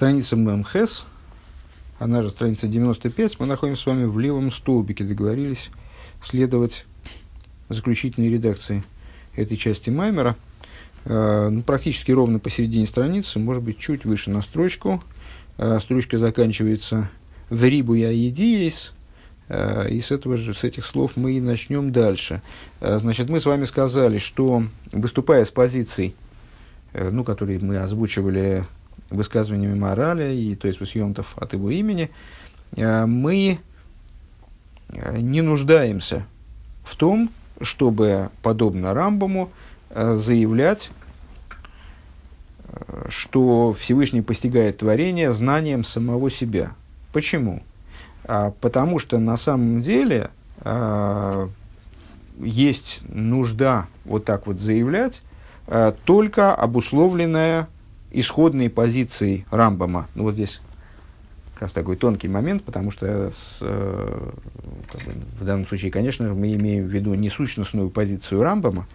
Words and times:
Страница 0.00 0.34
ММХС, 0.34 1.04
она 1.98 2.22
же 2.22 2.30
страница 2.30 2.66
95, 2.66 3.38
мы 3.38 3.44
находимся 3.44 3.82
с 3.82 3.84
вами 3.84 4.06
в 4.06 4.18
левом 4.18 4.50
столбике, 4.50 5.04
договорились 5.04 5.68
следовать 6.24 6.86
заключительной 7.68 8.30
редакции 8.30 8.82
этой 9.36 9.58
части 9.58 9.90
Маймера. 9.90 10.36
Э, 11.04 11.50
ну, 11.50 11.60
практически 11.60 12.12
ровно 12.12 12.38
посередине 12.38 12.86
страницы, 12.86 13.38
может 13.40 13.62
быть, 13.62 13.76
чуть 13.78 14.06
выше 14.06 14.30
на 14.30 14.40
строчку. 14.40 15.04
Э, 15.58 15.78
строчка 15.82 16.16
заканчивается 16.16 17.10
«Верибу 17.50 17.92
я 17.92 18.10
едиес», 18.10 18.94
э, 19.48 19.90
и 19.90 20.00
с, 20.00 20.12
этого 20.12 20.38
же, 20.38 20.54
с 20.54 20.64
этих 20.64 20.86
слов 20.86 21.18
мы 21.18 21.32
и 21.32 21.42
начнем 21.42 21.92
дальше. 21.92 22.40
Значит, 22.80 23.28
мы 23.28 23.38
с 23.38 23.44
вами 23.44 23.64
сказали, 23.64 24.16
что 24.16 24.64
выступая 24.92 25.44
с 25.44 25.50
позиций, 25.50 26.14
ну, 26.94 27.22
которые 27.22 27.58
мы 27.58 27.76
озвучивали 27.76 28.64
высказываниями 29.10 29.78
морали, 29.78 30.34
и, 30.34 30.54
то 30.54 30.68
есть 30.68 30.80
Васьемтов 30.80 31.36
от 31.36 31.52
его 31.52 31.70
имени, 31.70 32.10
э, 32.76 33.06
мы 33.06 33.58
не 35.16 35.40
нуждаемся 35.40 36.24
в 36.84 36.96
том, 36.96 37.30
чтобы, 37.60 38.30
подобно 38.42 38.92
Рамбаму, 38.94 39.50
заявлять, 39.94 40.90
что 43.08 43.72
Всевышний 43.72 44.22
постигает 44.22 44.78
творение 44.78 45.32
знанием 45.32 45.84
самого 45.84 46.30
себя. 46.30 46.72
Почему? 47.12 47.62
А, 48.24 48.52
потому 48.60 48.98
что 48.98 49.18
на 49.18 49.36
самом 49.36 49.82
деле 49.82 50.30
есть 52.38 53.00
нужда 53.08 53.86
вот 54.04 54.24
так 54.24 54.46
вот 54.46 54.60
заявлять, 54.60 55.22
только 56.04 56.54
обусловленная 56.54 57.68
исходной 58.10 58.70
позицией 58.70 59.46
Рамбама. 59.50 60.08
Ну 60.14 60.24
вот 60.24 60.34
здесь 60.34 60.60
как 61.54 61.62
раз 61.62 61.72
такой 61.72 61.96
тонкий 61.96 62.28
момент, 62.28 62.64
потому 62.64 62.90
что 62.90 63.30
с, 63.30 63.58
э, 63.60 64.30
как 64.90 65.02
бы, 65.02 65.12
в 65.40 65.44
данном 65.44 65.66
случае, 65.66 65.90
конечно, 65.90 66.32
мы 66.32 66.54
имеем 66.54 66.86
в 66.86 66.88
виду 66.88 67.12
не 67.14 67.28
сущностную 67.28 67.90
позицию 67.90 68.42
Рамбама, 68.42 68.86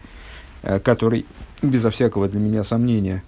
э, 0.63 0.79
который, 0.79 1.27
безо 1.61 1.91
всякого 1.91 2.27
для 2.27 2.39
меня 2.39 2.63
сомнения, 2.63 3.23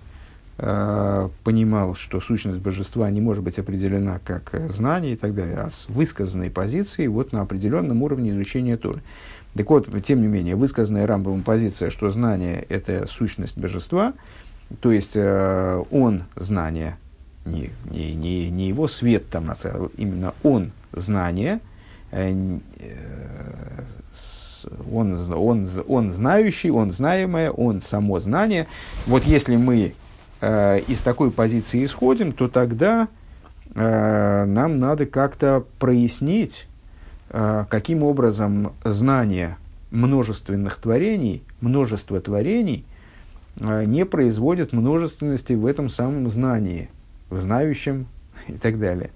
э, 0.58 1.30
понимал, 1.44 1.94
что 1.94 2.20
сущность 2.20 2.58
божества 2.58 3.10
не 3.12 3.22
может 3.22 3.44
быть 3.44 3.60
определена 3.60 4.20
как 4.26 4.72
знание 4.74 5.14
и 5.14 5.16
так 5.16 5.36
далее, 5.36 5.58
а 5.58 5.70
с 5.70 5.88
высказанной 5.88 6.50
позицией 6.50 7.08
вот 7.08 7.32
на 7.32 7.42
определенном 7.42 8.02
уровне 8.02 8.32
изучения 8.32 8.76
Торы. 8.76 9.04
Так 9.54 9.70
вот, 9.70 9.88
тем 10.04 10.22
не 10.22 10.28
менее, 10.28 10.56
высказанная 10.56 11.06
Рамбовым 11.06 11.44
позиция, 11.44 11.92
что 11.92 12.10
знание– 12.10 12.66
это 12.70 13.06
сущность 13.08 13.58
божества, 13.58 14.14
то 14.80 14.92
есть 14.92 15.16
э, 15.16 15.84
он 15.92 16.24
знание, 16.36 16.98
не, 17.46 17.72
не, 17.90 18.14
не, 18.14 18.50
не 18.50 18.68
его 18.68 18.88
свет 18.88 19.30
там, 19.30 19.50
а 19.50 19.90
именно 19.98 20.34
он 20.44 20.72
знание, 20.92 21.60
э, 22.12 22.60
э, 22.80 23.84
он, 24.92 25.32
он, 25.32 25.68
он 25.88 26.12
знающий, 26.12 26.72
он 26.72 26.92
знаемое, 26.92 27.52
он 27.52 27.82
само 27.82 28.20
знание. 28.20 28.68
Вот 29.06 29.24
если 29.24 29.56
мы 29.56 29.94
э, 30.42 30.80
из 30.82 31.00
такой 31.00 31.32
позиции 31.32 31.86
исходим, 31.86 32.32
то 32.32 32.50
тогда 32.50 33.08
э, 33.74 34.46
нам 34.46 34.80
надо 34.80 35.06
как-то 35.06 35.64
прояснить, 35.80 36.68
э, 37.30 37.66
каким 37.70 38.04
образом 38.04 38.74
знание 38.84 39.58
множественных 39.92 40.78
творений, 40.78 41.44
множество 41.62 42.20
творений 42.20 42.86
не 43.60 44.06
производит 44.06 44.74
множественности 44.74 45.54
в 45.54 45.66
этом 45.66 45.90
самом 45.90 46.30
знании, 46.30 46.90
в 47.30 47.40
знающем 47.40 48.08
и 48.48 48.54
так 48.54 48.80
далее. 48.80 49.10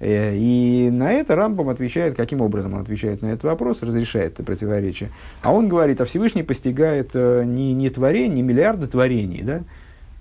Э, 0.00 0.34
и 0.36 0.90
на 0.90 1.12
это 1.12 1.36
Рамбам 1.36 1.68
отвечает, 1.68 2.16
каким 2.16 2.40
образом 2.40 2.74
он 2.74 2.80
отвечает 2.80 3.22
на 3.22 3.28
этот 3.28 3.44
вопрос, 3.44 3.82
разрешает 3.82 4.34
это 4.34 4.42
противоречие. 4.42 5.10
А 5.42 5.52
он 5.52 5.68
говорит, 5.68 6.00
а 6.00 6.04
Всевышний 6.04 6.42
постигает 6.42 7.10
э, 7.14 7.44
не, 7.44 7.72
не 7.72 7.90
творение, 7.90 8.36
не 8.36 8.42
миллиарды 8.42 8.86
творений, 8.86 9.42
да, 9.42 9.62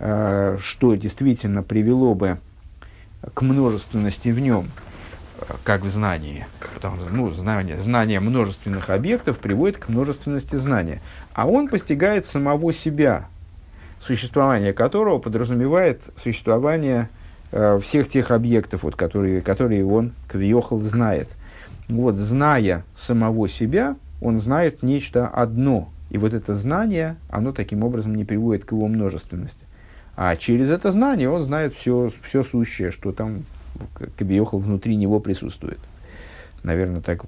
Э, 0.05 0.57
что 0.59 0.95
действительно 0.95 1.63
привело 1.63 2.13
бы 2.13 2.37
к 3.33 3.41
множественности 3.41 4.29
в 4.29 4.39
нем, 4.39 4.69
э, 5.39 5.53
как 5.63 5.83
в 5.83 5.89
знании. 5.89 6.45
Потому 6.75 6.99
что 6.99 7.09
ну, 7.09 7.31
знание, 7.31 7.77
знание 7.77 8.19
множественных 8.19 8.89
объектов 8.89 9.39
приводит 9.39 9.77
к 9.77 9.87
множественности 9.87 10.57
знания. 10.57 11.01
А 11.33 11.47
он 11.47 11.69
постигает 11.69 12.25
самого 12.25 12.73
себя, 12.73 13.29
существование 14.05 14.73
которого 14.73 15.19
подразумевает 15.19 16.01
существование 16.21 17.09
э, 17.51 17.79
всех 17.81 18.09
тех 18.09 18.31
объектов, 18.31 18.83
вот, 18.83 18.95
которые, 18.95 19.41
которые 19.41 19.85
он, 19.85 20.13
Квиохал, 20.27 20.79
знает. 20.79 21.29
Вот, 21.87 22.15
зная 22.15 22.83
самого 22.95 23.47
себя, 23.47 23.95
он 24.21 24.39
знает 24.39 24.83
нечто 24.83 25.27
одно. 25.27 25.89
И 26.09 26.17
вот 26.17 26.33
это 26.33 26.53
знание, 26.53 27.15
оно 27.29 27.51
таким 27.51 27.83
образом 27.83 28.15
не 28.15 28.25
приводит 28.25 28.65
к 28.65 28.71
его 28.71 28.87
множественности. 28.87 29.65
А 30.15 30.35
через 30.35 30.69
это 30.69 30.91
знание 30.91 31.29
он 31.29 31.41
знает 31.43 31.73
все, 31.73 32.11
все 32.23 32.43
сущее, 32.43 32.91
что 32.91 33.11
там 33.11 33.43
Кабиохал 34.17 34.59
внутри 34.59 34.95
него 34.95 35.19
присутствует. 35.19 35.79
Наверное, 36.61 37.01
так, 37.01 37.25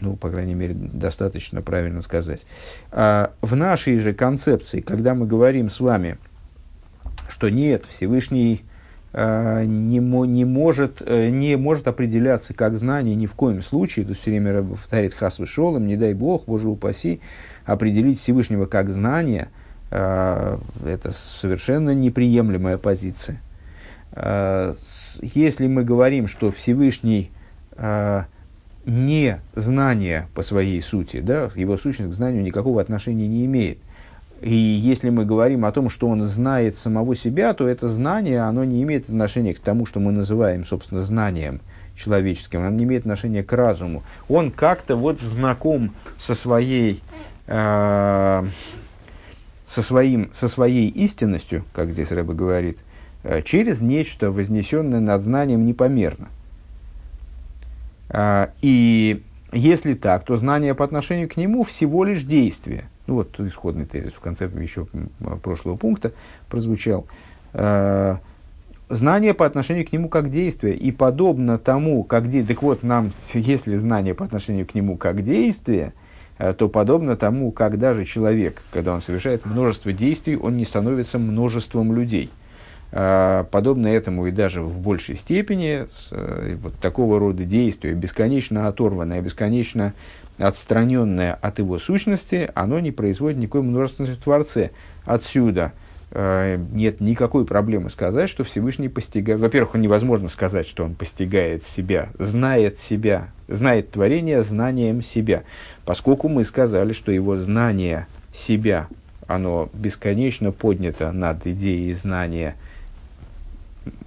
ну, 0.00 0.16
по 0.16 0.30
крайней 0.30 0.54
мере, 0.54 0.74
достаточно 0.74 1.62
правильно 1.62 2.02
сказать. 2.02 2.46
А 2.90 3.32
в 3.40 3.56
нашей 3.56 3.98
же 3.98 4.12
концепции, 4.12 4.80
когда 4.80 5.14
мы 5.14 5.26
говорим 5.26 5.70
с 5.70 5.80
вами, 5.80 6.18
что 7.28 7.48
нет, 7.48 7.84
Всевышний 7.88 8.64
э, 9.12 9.64
не, 9.64 9.98
не, 9.98 10.44
может, 10.44 11.02
э, 11.04 11.30
не 11.30 11.56
может 11.56 11.88
определяться 11.88 12.54
как 12.54 12.76
знание 12.76 13.14
ни 13.14 13.26
в 13.26 13.34
коем 13.34 13.62
случае, 13.62 14.06
тут 14.06 14.18
все 14.18 14.30
время 14.30 14.62
повторяет 14.62 15.14
Хасвы 15.14 15.46
Шолом, 15.46 15.86
не 15.86 15.96
дай 15.96 16.14
Бог, 16.14 16.44
Боже 16.46 16.68
упаси, 16.68 17.20
определить 17.64 18.20
Всевышнего 18.20 18.66
как 18.66 18.90
знание– 18.90 19.48
а, 19.96 20.58
это 20.84 21.12
совершенно 21.12 21.94
неприемлемая 21.94 22.78
позиция. 22.78 23.40
А, 24.10 24.74
если 25.20 25.68
мы 25.68 25.84
говорим, 25.84 26.26
что 26.26 26.50
Всевышний 26.50 27.30
а, 27.76 28.26
не 28.86 29.40
знание 29.54 30.28
по 30.34 30.42
своей 30.42 30.80
сути, 30.80 31.20
да, 31.20 31.50
его 31.54 31.76
сущность 31.76 32.12
к 32.12 32.14
знанию 32.14 32.42
никакого 32.42 32.80
отношения 32.80 33.26
не 33.26 33.44
имеет. 33.46 33.78
И 34.40 34.54
если 34.54 35.08
мы 35.08 35.24
говорим 35.24 35.64
о 35.64 35.72
том, 35.72 35.88
что 35.88 36.08
он 36.08 36.22
знает 36.24 36.76
самого 36.76 37.16
себя, 37.16 37.54
то 37.54 37.66
это 37.66 37.88
знание, 37.88 38.40
оно 38.40 38.64
не 38.64 38.82
имеет 38.82 39.04
отношения 39.04 39.54
к 39.54 39.58
тому, 39.58 39.86
что 39.86 40.00
мы 40.00 40.12
называем, 40.12 40.66
собственно, 40.66 41.02
знанием 41.02 41.60
человеческим, 41.96 42.60
оно 42.60 42.76
не 42.76 42.84
имеет 42.84 43.02
отношения 43.02 43.42
к 43.42 43.52
разуму. 43.52 44.02
Он 44.28 44.50
как-то 44.50 44.96
вот 44.96 45.20
знаком 45.20 45.94
со 46.18 46.34
своей, 46.34 47.02
э, 47.46 48.46
со, 49.64 49.82
своим, 49.82 50.30
со 50.32 50.48
своей 50.48 50.88
истинностью, 50.88 51.64
как 51.72 51.90
здесь 51.90 52.12
Рэба 52.12 52.34
говорит, 52.34 52.78
э, 53.22 53.40
через 53.42 53.80
нечто, 53.80 54.30
вознесенное 54.30 55.00
над 55.00 55.22
знанием 55.22 55.64
непомерно. 55.64 56.28
А, 58.14 58.50
и 58.62 59.22
если 59.52 59.94
так, 59.94 60.24
то 60.24 60.36
знание 60.36 60.74
по 60.74 60.84
отношению 60.84 61.28
к 61.28 61.36
нему 61.36 61.62
всего 61.64 62.04
лишь 62.04 62.22
действие. 62.22 62.84
Ну 63.06 63.14
вот 63.14 63.38
исходный 63.40 63.86
тезис 63.86 64.12
в 64.12 64.20
конце 64.20 64.48
еще 64.60 64.86
прошлого 65.42 65.76
пункта 65.76 66.12
прозвучал. 66.48 67.06
А, 67.52 68.20
знание 68.88 69.34
по 69.34 69.44
отношению 69.44 69.86
к 69.86 69.92
нему 69.92 70.08
как 70.08 70.30
действие. 70.30 70.76
И 70.76 70.92
подобно 70.92 71.58
тому, 71.58 72.04
как 72.04 72.24
действие. 72.24 72.54
Так 72.56 72.62
вот, 72.62 72.82
нам, 72.82 73.12
если 73.34 73.76
знание 73.76 74.14
по 74.14 74.24
отношению 74.24 74.66
к 74.66 74.74
нему 74.74 74.96
как 74.96 75.24
действие– 75.24 75.92
Э, 76.38 76.52
то 76.52 76.68
подобно 76.68 77.16
тому, 77.16 77.52
как 77.52 77.78
даже 77.78 78.04
человек, 78.04 78.60
когда 78.72 78.92
он 78.92 79.02
совершает 79.02 79.46
множество 79.46 79.92
действий, 79.92 80.36
он 80.36 80.56
не 80.56 80.64
становится 80.64 81.18
множеством 81.18 81.94
людей. 81.94 82.30
Э, 82.96 83.44
подобно 83.50 83.88
этому 83.88 84.26
и 84.26 84.30
даже 84.30 84.62
в 84.62 84.78
большей 84.78 85.16
степени 85.16 85.86
э, 86.10 86.56
вот 86.62 86.74
такого 86.76 87.18
рода 87.18 87.44
действия, 87.44 87.92
бесконечно 87.92 88.68
оторванное, 88.68 89.20
бесконечно 89.20 89.92
отстраненное 90.38 91.34
от 91.34 91.58
его 91.58 91.78
сущности, 91.78 92.50
оно 92.54 92.80
не 92.80 92.92
производит 92.92 93.38
никакой 93.38 93.62
множественности 93.62 94.18
в 94.20 94.22
Творце. 94.22 94.70
Отсюда– 95.04 95.72
Э, 96.16 96.56
нет 96.72 97.00
никакой 97.00 97.44
проблемы 97.44 97.90
сказать, 97.90 98.30
что 98.30 98.44
Всевышний 98.44 98.88
постигает... 98.88 99.40
Во-первых, 99.40 99.74
невозможно 99.74 100.28
сказать, 100.28 100.66
что 100.66 100.84
он 100.84 100.94
постигает 100.94 101.64
себя, 101.64 102.08
знает 102.20 102.78
себя, 102.78 103.30
знает 103.48 103.90
творение 103.90 104.44
знанием 104.44 105.02
себя. 105.02 105.42
Поскольку 105.84 106.28
мы 106.28 106.44
сказали, 106.44 106.92
что 106.92 107.10
его 107.10 107.36
знание 107.36 108.06
себя, 108.32 108.86
оно 109.26 109.68
бесконечно 109.72 110.52
поднято 110.52 111.10
над 111.10 111.44
идеей 111.48 111.92
знания, 111.94 112.54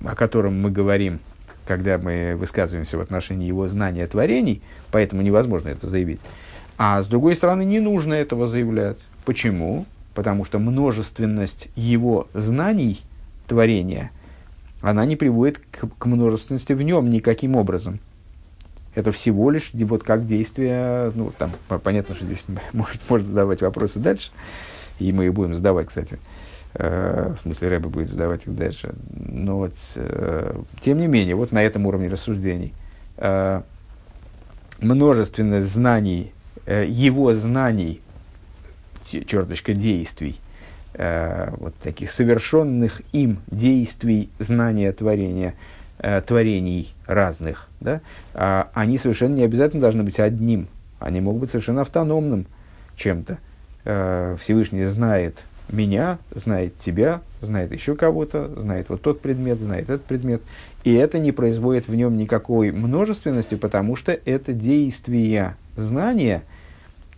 о 0.07 0.15
котором 0.15 0.61
мы 0.61 0.71
говорим, 0.71 1.19
когда 1.65 1.97
мы 1.97 2.35
высказываемся 2.35 2.97
в 2.97 3.01
отношении 3.01 3.47
его 3.47 3.67
знания 3.67 4.07
творений, 4.07 4.61
поэтому 4.91 5.21
невозможно 5.21 5.69
это 5.69 5.87
заявить. 5.87 6.21
А 6.77 7.01
с 7.01 7.07
другой 7.07 7.35
стороны, 7.35 7.63
не 7.63 7.79
нужно 7.79 8.13
этого 8.13 8.45
заявлять. 8.45 9.07
Почему? 9.25 9.85
потому 10.17 10.45
что 10.45 10.57
множественность 10.57 11.69
его 11.75 12.27
знаний 12.33 13.01
творения 13.47 14.09
она 14.81 15.05
не 15.05 15.15
приводит 15.15 15.59
к, 15.59 15.87
к 15.95 16.05
множественности 16.07 16.73
в 16.73 16.81
нем 16.81 17.11
никаким 17.11 17.55
образом. 17.55 17.99
Это 18.95 19.11
всего 19.11 19.51
лишь 19.51 19.69
вот 19.73 20.01
как 20.01 20.25
действие, 20.25 21.11
ну, 21.13 21.31
там, 21.37 21.51
понятно, 21.83 22.15
что 22.15 22.25
здесь 22.25 22.43
может 22.73 23.27
задавать 23.27 23.61
вопросы 23.61 23.99
дальше, 23.99 24.31
и 24.97 25.11
мы 25.11 25.27
их 25.27 25.35
будем 25.35 25.53
задавать, 25.53 25.85
кстати. 25.85 26.17
В 26.73 27.37
смысле, 27.41 27.69
Рэба 27.69 27.89
будет 27.89 28.09
задавать 28.09 28.45
их 28.45 28.55
дальше. 28.55 28.93
Но 29.09 29.69
э, 29.95 30.61
тем 30.81 30.99
не 30.99 31.07
менее, 31.07 31.35
вот 31.35 31.51
на 31.51 31.63
этом 31.63 31.85
уровне 31.85 32.09
рассуждений 32.09 32.73
э, 33.17 33.61
множественность 34.79 35.67
знаний, 35.67 36.33
э, 36.65 36.85
его 36.87 37.33
знаний, 37.33 38.01
черточка 39.05 39.73
действий, 39.73 40.39
э, 40.93 41.51
вот 41.57 41.75
таких 41.75 42.11
совершенных 42.11 43.01
им 43.11 43.39
действий 43.47 44.29
знания 44.39 44.91
творения, 44.91 45.55
э, 45.99 46.21
творений 46.21 46.93
разных, 47.05 47.67
да, 47.79 48.01
э, 48.33 48.63
они 48.73 48.97
совершенно 48.97 49.35
не 49.35 49.43
обязательно 49.43 49.81
должны 49.81 50.03
быть 50.03 50.19
одним, 50.19 50.67
они 50.99 51.21
могут 51.21 51.41
быть 51.41 51.51
совершенно 51.51 51.81
автономным 51.81 52.45
чем-то. 52.95 53.37
Э, 53.85 54.37
Всевышний 54.41 54.83
знает 54.85 55.37
меня, 55.69 56.17
знает 56.33 56.77
тебя, 56.77 57.21
знает 57.41 57.71
еще 57.71 57.95
кого-то, 57.95 58.47
знает 58.59 58.89
вот 58.89 59.01
тот 59.01 59.21
предмет, 59.21 59.59
знает 59.59 59.89
этот 59.89 60.05
предмет. 60.05 60.41
И 60.83 60.93
это 60.93 61.19
не 61.19 61.31
производит 61.31 61.87
в 61.87 61.95
нем 61.95 62.17
никакой 62.17 62.71
множественности, 62.71 63.55
потому 63.55 63.95
что 63.95 64.11
это 64.11 64.53
действия 64.53 65.57
знания, 65.75 66.43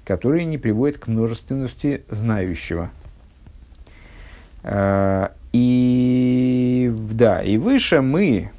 которые 0.06 0.46
не 0.46 0.58
приводят 0.58 0.98
к 0.98 1.08
множественности 1.08 2.04
знающего. 2.10 2.90
А, 4.64 5.32
и 5.54 6.92
да, 7.12 7.42
и 7.44 7.58
выше 7.58 8.02
мы 8.02 8.52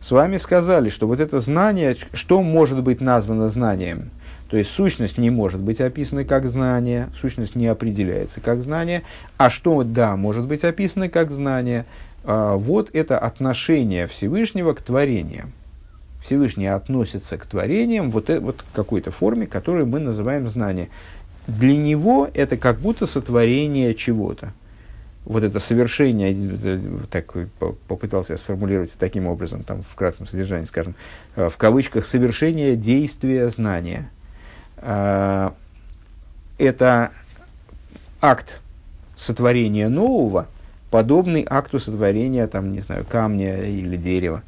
с 0.00 0.10
вами 0.10 0.36
сказали, 0.36 0.90
что 0.90 1.06
вот 1.06 1.20
это 1.20 1.40
знание, 1.40 1.96
что 2.12 2.42
может 2.42 2.82
быть 2.82 3.00
названо 3.00 3.48
знанием– 3.48 4.10
то 4.48 4.56
есть 4.56 4.70
сущность 4.70 5.18
не 5.18 5.28
может 5.30 5.60
быть 5.60 5.80
описана 5.80 6.24
как 6.24 6.46
знание, 6.46 7.10
сущность 7.14 7.54
не 7.54 7.66
определяется 7.66 8.40
как 8.40 8.62
знание. 8.62 9.02
А 9.36 9.50
что, 9.50 9.82
да, 9.82 10.16
может 10.16 10.46
быть 10.46 10.64
описано 10.64 11.10
как 11.10 11.30
знание? 11.30 11.84
А, 12.24 12.56
вот 12.56 12.88
это 12.94 13.18
отношение 13.18 14.06
Всевышнего 14.06 14.72
к 14.72 14.80
творениям. 14.80 15.52
Всевышний 16.22 16.66
относится 16.66 17.36
к 17.36 17.44
творениям 17.44 18.10
вот, 18.10 18.30
э, 18.30 18.40
вот 18.40 18.64
какой-то 18.72 19.10
форме, 19.10 19.46
которую 19.46 19.86
мы 19.86 19.98
называем 19.98 20.48
знание. 20.48 20.88
Для 21.46 21.76
него 21.76 22.28
это 22.32 22.56
как 22.56 22.78
будто 22.78 23.06
сотворение 23.06 23.94
чего-то. 23.94 24.52
Вот 25.26 25.44
это 25.44 25.60
совершение, 25.60 26.34
э, 26.34 26.80
так 27.10 27.34
попытался 27.86 28.32
я 28.32 28.38
сформулировать 28.38 28.92
таким 28.98 29.26
образом, 29.26 29.62
там 29.62 29.82
в 29.82 29.94
кратком 29.94 30.26
содержании, 30.26 30.64
скажем, 30.64 30.94
э, 31.36 31.50
в 31.50 31.56
кавычках, 31.58 32.06
совершение 32.06 32.76
действия 32.76 33.50
знания– 33.50 34.10
это 34.80 35.52
акт 38.20 38.60
сотворения 39.16 39.88
нового, 39.88 40.46
подобный 40.90 41.46
акту 41.48 41.78
сотворения, 41.78 42.46
там, 42.46 42.72
не 42.72 42.80
знаю, 42.80 43.04
камня 43.08 43.64
или 43.64 43.96
дерева. 43.96 44.42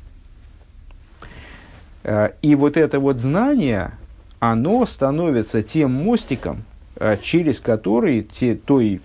Э, 2.02 2.30
и 2.40 2.54
вот 2.54 2.76
это 2.76 3.00
вот 3.00 3.18
знание, 3.18 3.92
оно 4.38 4.86
становится 4.86 5.62
тем 5.62 5.92
мостиком, 5.92 6.64
э, 6.96 7.18
через 7.20 7.60
который 7.60 8.22
те, 8.22 8.54
той 8.54 9.00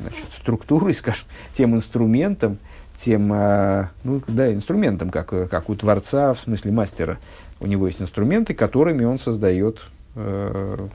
значит, 0.00 0.26
структурой, 0.38 0.94
скажем, 0.94 1.26
тем 1.56 1.74
инструментом, 1.74 2.58
тем, 2.98 3.28
ну, 3.28 4.22
да, 4.26 4.54
инструментом, 4.54 5.10
как, 5.10 5.28
как 5.28 5.68
у 5.68 5.74
творца, 5.74 6.32
в 6.32 6.40
смысле 6.40 6.72
мастера. 6.72 7.18
У 7.60 7.66
него 7.66 7.88
есть 7.88 8.00
инструменты, 8.00 8.54
которыми 8.54 9.04
он 9.04 9.18
создает 9.18 9.82
э, 10.16 10.88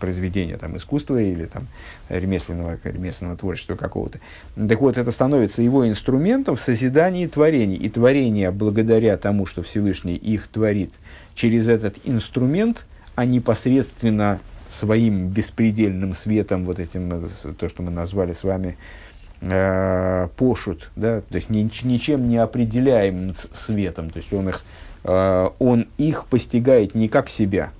произведения 0.00 0.56
там, 0.56 0.76
искусства 0.76 1.20
или 1.20 1.46
там, 1.46 1.66
ремесленного, 2.08 2.78
ремесленного 2.82 3.36
творчества 3.36 3.76
какого-то. 3.76 4.20
Так 4.56 4.80
вот, 4.80 4.96
это 4.96 5.10
становится 5.10 5.62
его 5.62 5.86
инструментом 5.88 6.56
в 6.56 6.60
созидании 6.60 7.26
творений. 7.26 7.76
И 7.76 7.88
творения, 7.88 8.50
благодаря 8.50 9.16
тому, 9.16 9.46
что 9.46 9.62
Всевышний 9.62 10.16
их 10.16 10.48
творит 10.48 10.92
через 11.34 11.68
этот 11.68 11.96
инструмент, 12.04 12.86
а 13.14 13.24
непосредственно 13.24 14.40
своим 14.70 15.28
беспредельным 15.28 16.14
светом, 16.14 16.64
вот 16.64 16.78
этим, 16.78 17.26
э, 17.26 17.52
то, 17.58 17.68
что 17.68 17.82
мы 17.82 17.90
назвали 17.90 18.32
с 18.32 18.44
вами, 18.44 18.76
э, 19.40 20.28
пошут, 20.36 20.90
да, 20.96 21.20
то 21.20 21.34
есть 21.34 21.48
ни, 21.50 21.68
ничем 21.84 22.28
не 22.28 22.36
определяемым 22.36 23.34
светом, 23.54 24.10
то 24.10 24.18
есть 24.18 24.32
он 24.32 24.48
их, 24.48 24.64
э, 25.04 25.48
он 25.58 25.88
их 25.96 26.26
постигает 26.26 26.94
не 26.94 27.08
как 27.08 27.28
себя, 27.28 27.70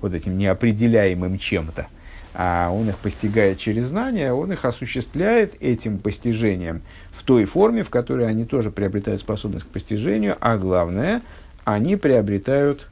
вот 0.00 0.14
этим 0.14 0.38
неопределяемым 0.38 1.38
чем-то, 1.38 1.88
а 2.34 2.70
он 2.70 2.88
их 2.88 2.98
постигает 2.98 3.58
через 3.58 3.86
знания, 3.86 4.32
он 4.32 4.52
их 4.52 4.64
осуществляет 4.64 5.54
этим 5.60 5.98
постижением 5.98 6.82
в 7.12 7.22
той 7.22 7.44
форме, 7.44 7.82
в 7.82 7.90
которой 7.90 8.26
они 8.26 8.44
тоже 8.44 8.70
приобретают 8.70 9.20
способность 9.20 9.66
к 9.66 9.68
постижению, 9.68 10.36
а 10.40 10.56
главное, 10.56 11.22
они 11.64 11.96
приобретают 11.96 12.88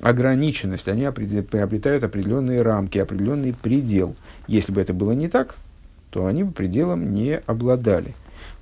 ограниченность, 0.00 0.88
они 0.88 1.08
приобретают 1.10 2.04
определенные 2.04 2.62
рамки, 2.62 2.98
определенный 2.98 3.54
предел. 3.54 4.16
Если 4.46 4.72
бы 4.72 4.80
это 4.80 4.92
было 4.92 5.12
не 5.12 5.28
так, 5.28 5.54
то 6.10 6.26
они 6.26 6.42
бы 6.44 6.52
пределом 6.52 7.14
не 7.14 7.40
обладали. 7.46 8.14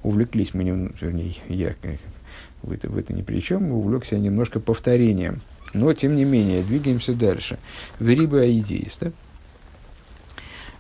Увлеклись 0.03 0.55
мы, 0.55 0.93
вернее, 1.01 1.35
я 1.49 1.71
это, 1.71 2.89
в 2.89 2.99
это 2.99 3.13
ни 3.13 3.23
при 3.23 3.41
чем, 3.41 3.73
увлекся 3.73 4.19
немножко 4.19 4.61
повторением– 4.61 5.41
но, 5.73 5.93
тем 5.93 6.17
не 6.17 6.25
менее, 6.25 6.63
двигаемся 6.63 7.15
дальше. 7.15 7.59
Верибы 7.99 8.41
аидеис, 8.41 8.99
да? 9.01 9.13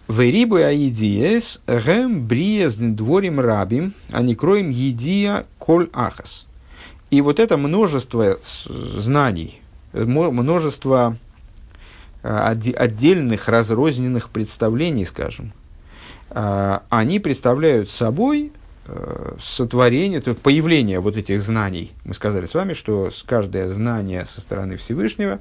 Верибы 0.08 0.64
аидеис 0.64 1.60
гэм 1.66 2.26
бриез 2.26 2.76
дворим 2.76 3.38
рабим, 3.38 3.94
а 4.10 4.22
не 4.22 4.34
кроем 4.34 4.70
едия 4.70 5.46
коль 5.58 5.88
ахас. 5.92 6.46
И 7.10 7.20
вот 7.20 7.38
это 7.38 7.56
множество 7.56 8.38
знаний, 8.66 9.60
множество 9.92 11.16
а, 12.22 12.50
отдельных 12.50 13.48
разрозненных 13.48 14.30
представлений, 14.30 15.06
скажем, 15.06 15.52
а, 16.28 16.82
они 16.88 17.18
представляют 17.18 17.90
собой 17.90 18.52
сотворение, 19.40 20.20
то 20.20 20.30
есть 20.30 20.42
появление 20.42 21.00
вот 21.00 21.16
этих 21.16 21.42
знаний. 21.42 21.92
Мы 22.04 22.14
сказали 22.14 22.46
с 22.46 22.54
вами, 22.54 22.72
что 22.72 23.10
каждое 23.26 23.68
знание 23.68 24.24
со 24.24 24.40
стороны 24.40 24.76
Всевышнего, 24.76 25.38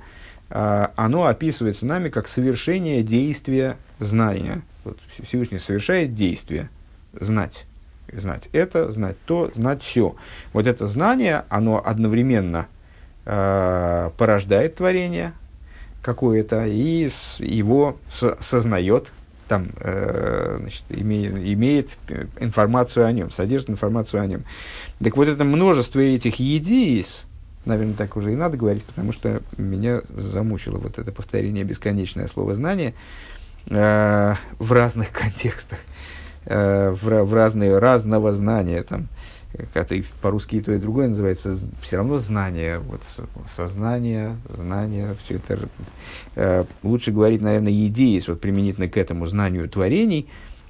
э, 0.49 0.87
оно 0.95 1.25
описывается 1.25 1.85
нами 1.85 2.09
как 2.09 2.27
совершение 2.27 3.03
действия 3.03 3.77
знания. 3.99 4.61
Вот 4.83 4.97
Всевышний 5.23 5.59
совершает 5.59 6.15
действие, 6.15 6.69
знать. 7.13 7.65
Знать 8.11 8.49
это, 8.53 8.91
знать 8.91 9.17
то, 9.25 9.51
знать 9.53 9.83
все. 9.83 10.15
Вот 10.53 10.65
это 10.65 10.87
знание, 10.87 11.45
оно 11.49 11.81
одновременно 11.83 12.67
э, 13.25 14.09
порождает 14.17 14.75
творение 14.75 15.33
какое-то 16.01 16.65
и 16.65 17.09
его 17.39 17.97
сознает, 18.39 19.11
там, 19.49 19.69
э, 19.79 20.57
значит, 20.61 20.83
имеет, 20.89 21.33
имеет 21.33 21.97
информацию 22.39 23.05
о 23.05 23.11
нем, 23.11 23.31
содержит 23.31 23.69
информацию 23.69 24.21
о 24.21 24.27
нем. 24.27 24.43
Так 25.03 25.17
вот 25.17 25.27
это 25.27 25.43
множество 25.43 25.99
этих 25.99 26.39
едиис, 26.39 27.25
наверное, 27.65 27.95
так 27.95 28.15
уже 28.15 28.31
и 28.31 28.35
надо 28.35 28.55
говорить, 28.55 28.83
потому 28.83 29.11
что 29.11 29.41
меня 29.57 30.01
замучило 30.15 30.77
вот 30.77 30.99
это 30.99 31.11
повторение 31.11 31.63
бесконечное 31.63 32.27
слово 32.27 32.53
знание 32.53 32.93
э, 33.65 34.35
в 34.59 34.71
разных 34.71 35.11
контекстах, 35.11 35.79
э, 36.45 36.91
в, 36.91 37.23
в 37.23 37.33
разные, 37.33 37.79
разного 37.79 38.31
знания 38.31 38.83
там 38.83 39.07
это 39.53 39.95
и 39.95 40.03
по-русски 40.21 40.57
и 40.57 40.61
то, 40.61 40.71
и 40.71 40.77
другое 40.77 41.07
называется 41.07 41.57
все 41.81 41.97
равно 41.97 42.17
знание, 42.19 42.79
вот 42.79 43.01
сознание, 43.47 44.37
знание, 44.47 45.15
все 45.23 45.35
это 45.35 45.67
э, 46.35 46.65
лучше 46.83 47.11
говорить, 47.11 47.41
наверное, 47.41 47.71
едеис, 47.71 48.27
вот 48.27 48.39
применительно 48.39 48.87
к 48.87 48.97
этому 48.97 49.25
знанию 49.25 49.67
творений. 49.67 50.27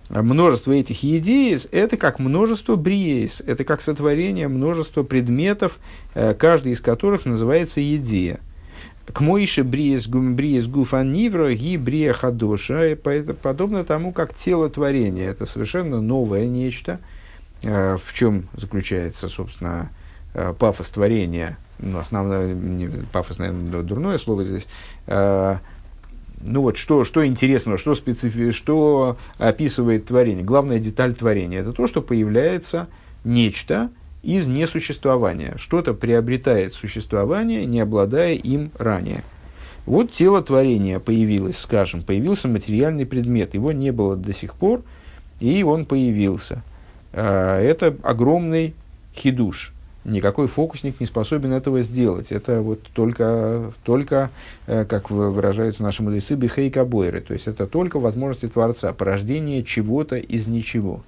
Множество 0.09 0.71
этих 0.71 1.03
едеис– 1.03 1.67
это 1.71 1.95
как 1.95 2.17
множество 2.17 2.75
бриес, 2.75 3.43
это 3.45 3.63
как 3.63 3.81
сотворение 3.81 4.47
множества 4.47 5.03
предметов, 5.03 5.77
э, 6.15 6.33
каждый 6.33 6.71
из 6.71 6.79
которых 6.79 7.25
называется 7.25 7.81
едея. 7.81 8.39
К 9.05 9.21
моише 9.21 9.63
бриес 9.63 10.07
бриес 10.07 10.67
гуфанивро 10.67 11.53
ги 11.53 11.77
брия 11.77 12.13
хадоша, 12.13 12.95
подобно 12.95 13.83
тому, 13.83 14.13
как 14.13 14.33
тело 14.33 14.69
творения– 14.69 15.29
это 15.31 15.45
совершенно 15.45 15.99
новое 15.99 16.47
нечто– 16.47 16.99
в 17.61 18.13
чем 18.13 18.47
заключается, 18.53 19.27
собственно, 19.29 19.89
э, 20.33 20.53
пафос 20.57 20.89
творения. 20.89 21.57
Ну, 21.79 21.99
основное, 21.99 22.55
пафос, 23.11 23.37
наверное, 23.37 23.83
дурное 23.83 24.17
слово 24.17 24.43
здесь. 24.43 24.67
Э, 25.07 25.57
ну 26.41 26.61
вот, 26.61 26.77
что, 26.77 27.03
что 27.03 27.25
интересного, 27.25 27.77
что, 27.77 27.95
специфи, 27.95 28.51
что 28.51 29.17
описывает 29.37 30.05
творение? 30.05 30.43
Главная 30.43 30.79
деталь 30.79 31.15
творения– 31.15 31.59
это 31.61 31.73
то, 31.73 31.85
что 31.87 32.01
появляется 32.01 32.87
нечто, 33.23 33.89
из 34.21 34.47
несуществования. 34.47 35.55
Что-то 35.57 35.93
приобретает 35.93 36.73
существование, 36.73 37.65
не 37.65 37.79
обладая 37.79 38.33
им 38.33 38.71
ранее. 38.77 39.23
Вот 39.85 40.11
тело 40.11 40.41
творения 40.41 40.99
появилось, 40.99 41.57
скажем, 41.57 42.03
появился 42.03 42.47
материальный 42.47 43.05
предмет, 43.05 43.53
его 43.53 43.71
не 43.71 43.91
было 43.91 44.15
до 44.15 44.33
сих 44.33 44.55
пор, 44.55 44.83
и 45.39 45.63
он 45.63 45.85
появился. 45.85 46.63
А, 47.13 47.59
это 47.59 47.95
огромный 48.03 48.73
хидуш. 49.15 49.73
Никакой 50.05 50.47
фокусник 50.47 50.99
не 50.99 51.05
способен 51.05 51.51
этого 51.53 51.81
сделать. 51.81 52.31
Это 52.31 52.61
вот 52.61 52.81
только, 52.93 53.73
только 53.83 54.31
э, 54.65 54.85
как 54.85 55.09
выражаются 55.09 55.83
наши 55.83 56.01
мудрецы, 56.01 56.35
бихейка 56.35 56.85
бойры. 56.85 57.21
То 57.21 57.33
есть 57.33 57.47
это 57.47 57.67
только 57.67 57.99
возможности 57.99 58.47
Творца, 58.47 58.93
порождение 58.93 59.61
чего-то 59.63 60.15
из 60.15 60.47
ничего. 60.47 61.01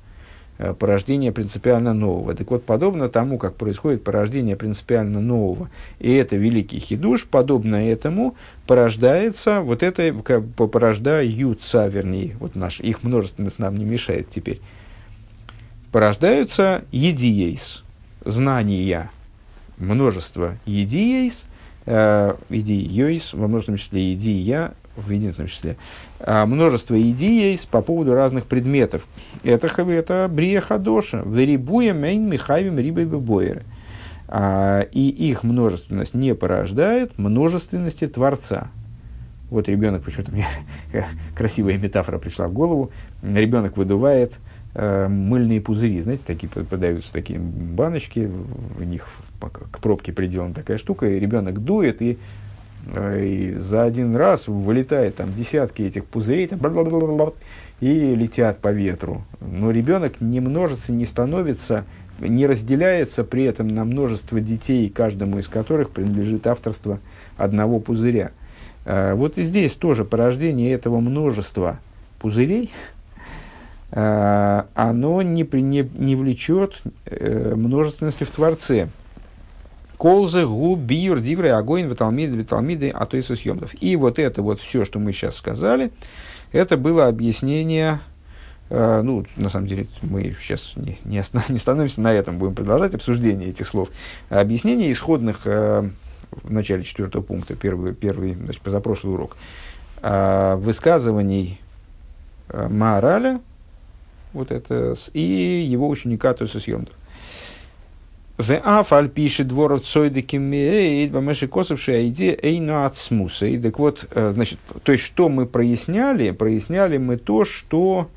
Э, 0.61 0.75
порождение 0.75 1.31
принципиально 1.31 1.93
нового. 1.93 2.35
Так 2.35 2.51
вот, 2.51 2.63
подобно 2.63 3.09
тому, 3.09 3.39
как 3.39 3.55
происходит 3.55 4.03
порождение 4.03 4.55
принципиально 4.55 5.19
нового, 5.19 5.71
и 5.97 6.13
это 6.13 6.35
великий 6.35 6.77
хидуш, 6.77 7.25
подобно 7.25 7.89
этому 7.89 8.35
порождается, 8.67 9.61
вот 9.61 9.81
это 9.81 10.13
порождаются, 10.13 11.87
вернее, 11.87 12.35
вот 12.39 12.55
наш, 12.55 12.79
их 12.79 13.01
множественность 13.01 13.57
нам 13.57 13.75
не 13.75 13.85
мешает 13.85 14.29
теперь, 14.29 14.61
порождаются 15.91 16.83
едиейс, 16.91 17.83
знания, 18.25 19.11
множество 19.77 20.57
едиейс, 20.65 21.45
э, 21.85 22.35
идиейс, 22.49 23.33
во 23.33 23.47
множественном 23.47 23.77
числе 23.77 24.11
едия, 24.11 24.73
в 24.95 25.09
единственном 25.09 25.49
числе, 25.49 25.77
а, 26.19 26.45
множество 26.45 26.95
есть 26.95 27.69
по 27.69 27.81
поводу 27.81 28.13
разных 28.13 28.45
предметов. 28.45 29.07
Это, 29.43 29.67
это 29.67 30.27
брия 30.29 30.61
хадоша, 30.61 31.23
верибуя 31.25 31.93
мейн 31.93 32.27
михавим 32.27 32.77
рибой 32.77 33.05
бойеры. 33.05 33.63
А, 34.27 34.81
и 34.91 35.09
их 35.09 35.43
множественность 35.43 36.13
не 36.13 36.35
порождает 36.35 37.17
множественности 37.17 38.07
Творца. 38.07 38.69
Вот 39.49 39.67
ребенок, 39.67 40.03
почему-то 40.03 40.31
мне 40.31 40.47
красивая 41.35 41.77
метафора 41.77 42.17
пришла 42.17 42.47
в 42.47 42.53
голову. 42.53 42.91
Ребенок 43.21 43.75
выдувает 43.75 44.33
мыльные 44.73 45.59
пузыри, 45.59 46.01
знаете, 46.01 46.23
такие 46.25 46.47
продаются 46.47 47.11
такие 47.11 47.39
баночки, 47.39 48.31
в 48.77 48.83
них 48.83 49.07
к 49.39 49.79
пробке 49.79 50.13
приделана 50.13 50.53
такая 50.53 50.77
штука, 50.77 51.07
и 51.07 51.19
ребенок 51.19 51.63
дует, 51.63 52.01
и 52.01 52.17
Э, 52.87 53.23
и 53.23 53.55
за 53.57 53.83
один 53.83 54.15
раз 54.15 54.47
вылетает 54.47 55.15
там 55.15 55.33
десятки 55.33 55.83
этих 55.83 56.05
пузырей 56.05 56.47
там, 56.47 56.59
и 57.79 58.15
летят 58.15 58.59
по 58.59 58.71
ветру. 58.71 59.23
Но 59.39 59.71
ребенок 59.71 60.21
не 60.21 60.39
множится, 60.39 60.91
не 60.91 61.05
становится, 61.05 61.85
не 62.19 62.45
разделяется 62.45 63.23
при 63.23 63.43
этом 63.43 63.67
на 63.67 63.85
множество 63.85 64.39
детей, 64.39 64.89
каждому 64.89 65.39
из 65.39 65.47
которых 65.47 65.89
принадлежит 65.89 66.47
авторство 66.47 66.99
одного 67.37 67.79
пузыря. 67.79 68.31
Э, 68.85 69.13
вот 69.13 69.37
и 69.37 69.43
здесь 69.43 69.73
тоже 69.73 70.05
порождение 70.05 70.71
этого 70.71 70.99
множества 70.99 71.79
пузырей, 72.19 72.65
э, 72.65 73.00
оно 73.93 75.21
не, 75.21 75.43
не, 75.43 75.81
не 75.81 76.15
влечет 76.15 76.81
множественности 77.09 78.23
в 78.23 78.29
Творце. 78.29 78.87
Колзы, 80.01 80.47
гу, 80.47 80.75
биюр, 80.75 81.19
дивры, 81.19 81.49
огонь, 81.49 81.87
виталмиды, 81.87 82.35
виталмиды, 82.35 82.89
а 82.89 83.05
то 83.05 83.17
и 83.17 83.21
съемов. 83.21 83.75
И 83.83 83.95
вот 83.95 84.17
это 84.17 84.41
вот 84.41 84.59
все, 84.59 84.83
что 84.83 84.97
мы 84.97 85.11
сейчас 85.11 85.35
сказали, 85.35 85.91
это 86.51 86.75
было 86.75 87.07
объяснение, 87.07 87.99
э, 88.71 89.01
ну, 89.03 89.25
на 89.35 89.49
самом 89.49 89.67
деле, 89.67 89.85
мы 90.01 90.35
сейчас 90.39 90.73
не, 90.75 90.97
не, 91.03 91.23
не 91.49 91.57
становимся 91.59 92.01
на 92.01 92.13
этом, 92.13 92.39
будем 92.39 92.55
продолжать 92.55 92.95
обсуждение 92.95 93.49
этих 93.49 93.67
слов. 93.67 93.89
Объяснение 94.29 94.91
исходных 94.91 95.41
э, 95.45 95.87
в 96.31 96.51
начале 96.51 96.83
четвертого 96.83 97.21
пункта, 97.21 97.55
первый, 97.55 97.93
первый 97.93 98.33
значит, 98.33 98.61
позапрошлый 98.61 99.13
урок, 99.13 99.37
э, 100.01 100.55
высказываний 100.55 101.59
э, 102.49 102.67
Маораля, 102.69 103.39
вот 104.33 104.51
это, 104.51 104.95
и 105.13 105.21
его 105.21 105.89
ученика 105.89 106.33
Тоса 106.33 106.59
Съемдов. 106.59 106.93
В 108.37 108.57
афаль 108.63 109.07
пишет 109.07 109.49
дворов 109.49 109.85
цойдеки 109.85 110.37
меэйд, 110.37 111.11
бамеши 111.11 111.47
косовшая 111.47 112.07
идея 112.07 112.35
эйну 112.41 112.85
ацмуса. 112.85 113.45
И 113.45 113.59
так 113.59 113.77
вот, 113.77 114.05
э, 114.09 114.31
значит, 114.33 114.57
то 114.83 114.91
есть, 114.91 115.03
что 115.03 115.29
мы 115.29 115.45
проясняли? 115.45 116.31
Проясняли 116.31 116.97
мы 116.97 117.17
то, 117.17 117.45
что 117.45 118.09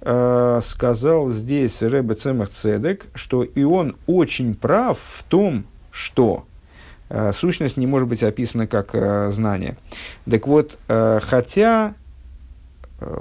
э, 0.00 0.60
сказал 0.64 1.30
здесь 1.30 1.80
Рэбе 1.80 2.16
Цемах 2.16 2.50
Цедек, 2.50 3.06
что 3.14 3.44
и 3.44 3.62
он 3.62 3.94
очень 4.08 4.56
прав 4.56 4.98
в 4.98 5.22
том, 5.22 5.64
что 5.92 6.44
э, 7.08 7.30
сущность 7.32 7.76
не 7.76 7.86
может 7.86 8.08
быть 8.08 8.24
описана 8.24 8.66
как 8.66 8.94
э, 8.94 9.30
знание. 9.30 9.76
Так 10.28 10.48
вот, 10.48 10.76
э, 10.88 11.20
хотя 11.22 11.94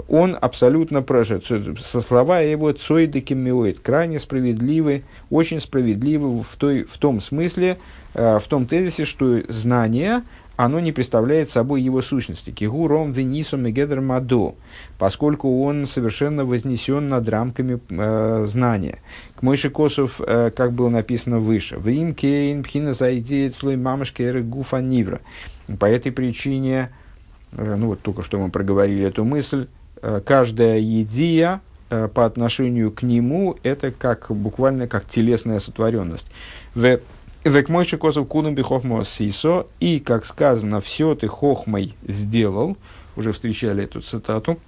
он 0.07 0.37
абсолютно 0.39 1.01
прожит. 1.03 1.45
Со 1.45 2.01
слова 2.01 2.39
его 2.39 2.71
цойдекимиоид, 2.71 3.79
крайне 3.79 4.17
справедливы, 4.19 5.03
очень 5.29 5.59
справедливы 5.59 6.41
в, 6.41 6.55
той, 6.57 6.83
в 6.83 6.97
том 6.97 7.21
смысле, 7.21 7.77
э, 8.15 8.39
в 8.39 8.47
том 8.47 8.65
тезисе, 8.65 9.05
что 9.05 9.41
знание, 9.49 10.23
оно 10.55 10.79
не 10.79 10.91
представляет 10.91 11.51
собой 11.51 11.83
его 11.83 12.01
сущности. 12.01 12.49
Кигуром 12.49 13.11
венисом 13.11 13.67
и 13.67 13.71
гедер 13.71 14.01
мадо, 14.01 14.55
поскольку 14.97 15.63
он 15.63 15.85
совершенно 15.85 16.43
вознесен 16.43 17.07
над 17.07 17.29
рамками 17.29 17.79
э, 17.89 18.45
знания. 18.45 18.97
К 19.35 19.43
Мойши 19.43 19.69
Косов, 19.69 20.19
э, 20.25 20.49
как 20.55 20.73
было 20.73 20.89
написано 20.89 21.37
выше, 21.37 21.77
в 21.77 21.87
им 21.87 22.15
кейн 22.15 22.63
пхина 22.63 22.95
зайдет 22.95 23.53
слой 23.53 23.77
мамышки 23.77 24.23
эры 24.23 24.41
гуфа 24.41 24.81
нивра. 24.81 25.21
По 25.79 25.85
этой 25.85 26.11
причине 26.11 26.89
Э, 26.89 27.06
ну 27.51 27.87
вот 27.87 28.01
только 28.01 28.23
что 28.23 28.39
мы 28.39 28.49
проговорили 28.49 29.05
эту 29.05 29.23
мысль, 29.23 29.67
э, 30.01 30.21
каждая 30.25 30.81
идея 30.81 31.61
э, 31.89 32.07
по 32.07 32.25
отношению 32.25 32.91
к 32.91 33.03
нему 33.03 33.57
это 33.63 33.91
как 33.91 34.27
буквально 34.29 34.87
как 34.87 35.07
телесная 35.07 35.59
сотворенность. 35.59 36.27
Век 36.75 37.69
мой 37.69 37.85
косов 37.85 38.27
кулам 38.27 38.55
бихохмо 38.55 39.05
сисо, 39.05 39.67
и, 39.79 39.99
как 39.99 40.25
сказано, 40.25 40.81
все 40.81 41.15
ты 41.15 41.27
хохмой 41.27 41.95
сделал, 42.05 42.77
уже 43.15 43.31
встречали 43.31 43.85
эту 43.85 44.01
цитату, 44.01 44.59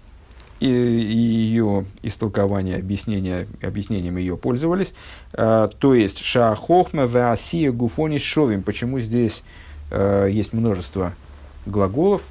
и, 0.61 0.67
ее 0.67 1.85
истолкование, 2.03 2.77
объяснение, 2.77 3.47
объяснением 3.61 4.15
ее 4.15 4.37
пользовались. 4.37 4.93
То 5.31 5.93
есть, 5.93 6.19
ша 6.19 6.55
хохма 6.55 7.05
веасия 7.05 7.71
гуфонис 7.71 8.21
шовим. 8.21 8.63
Почему 8.63 8.99
здесь 8.99 9.43
есть 9.91 10.53
множество 10.53 11.13
глаголов, 11.65 12.21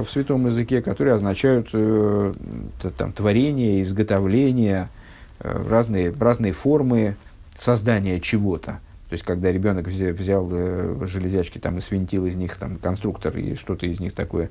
в 0.00 0.10
святом 0.10 0.46
языке, 0.46 0.82
которые 0.82 1.14
означают 1.14 1.68
э, 1.72 2.34
там, 2.96 3.12
творение, 3.12 3.82
изготовление, 3.82 4.88
э, 5.40 5.66
разные, 5.68 6.12
разные 6.18 6.52
формы 6.52 7.16
создания 7.58 8.20
чего-то. 8.20 8.80
То 9.08 9.14
есть, 9.14 9.24
когда 9.24 9.52
ребенок 9.52 9.86
взял, 9.86 10.48
э, 10.50 11.06
железячки 11.06 11.58
там, 11.58 11.78
и 11.78 11.80
свинтил 11.80 12.26
из 12.26 12.34
них 12.34 12.56
там, 12.56 12.76
конструктор 12.76 13.36
и 13.36 13.54
что-то 13.54 13.86
из 13.86 14.00
них 14.00 14.14
такое 14.14 14.50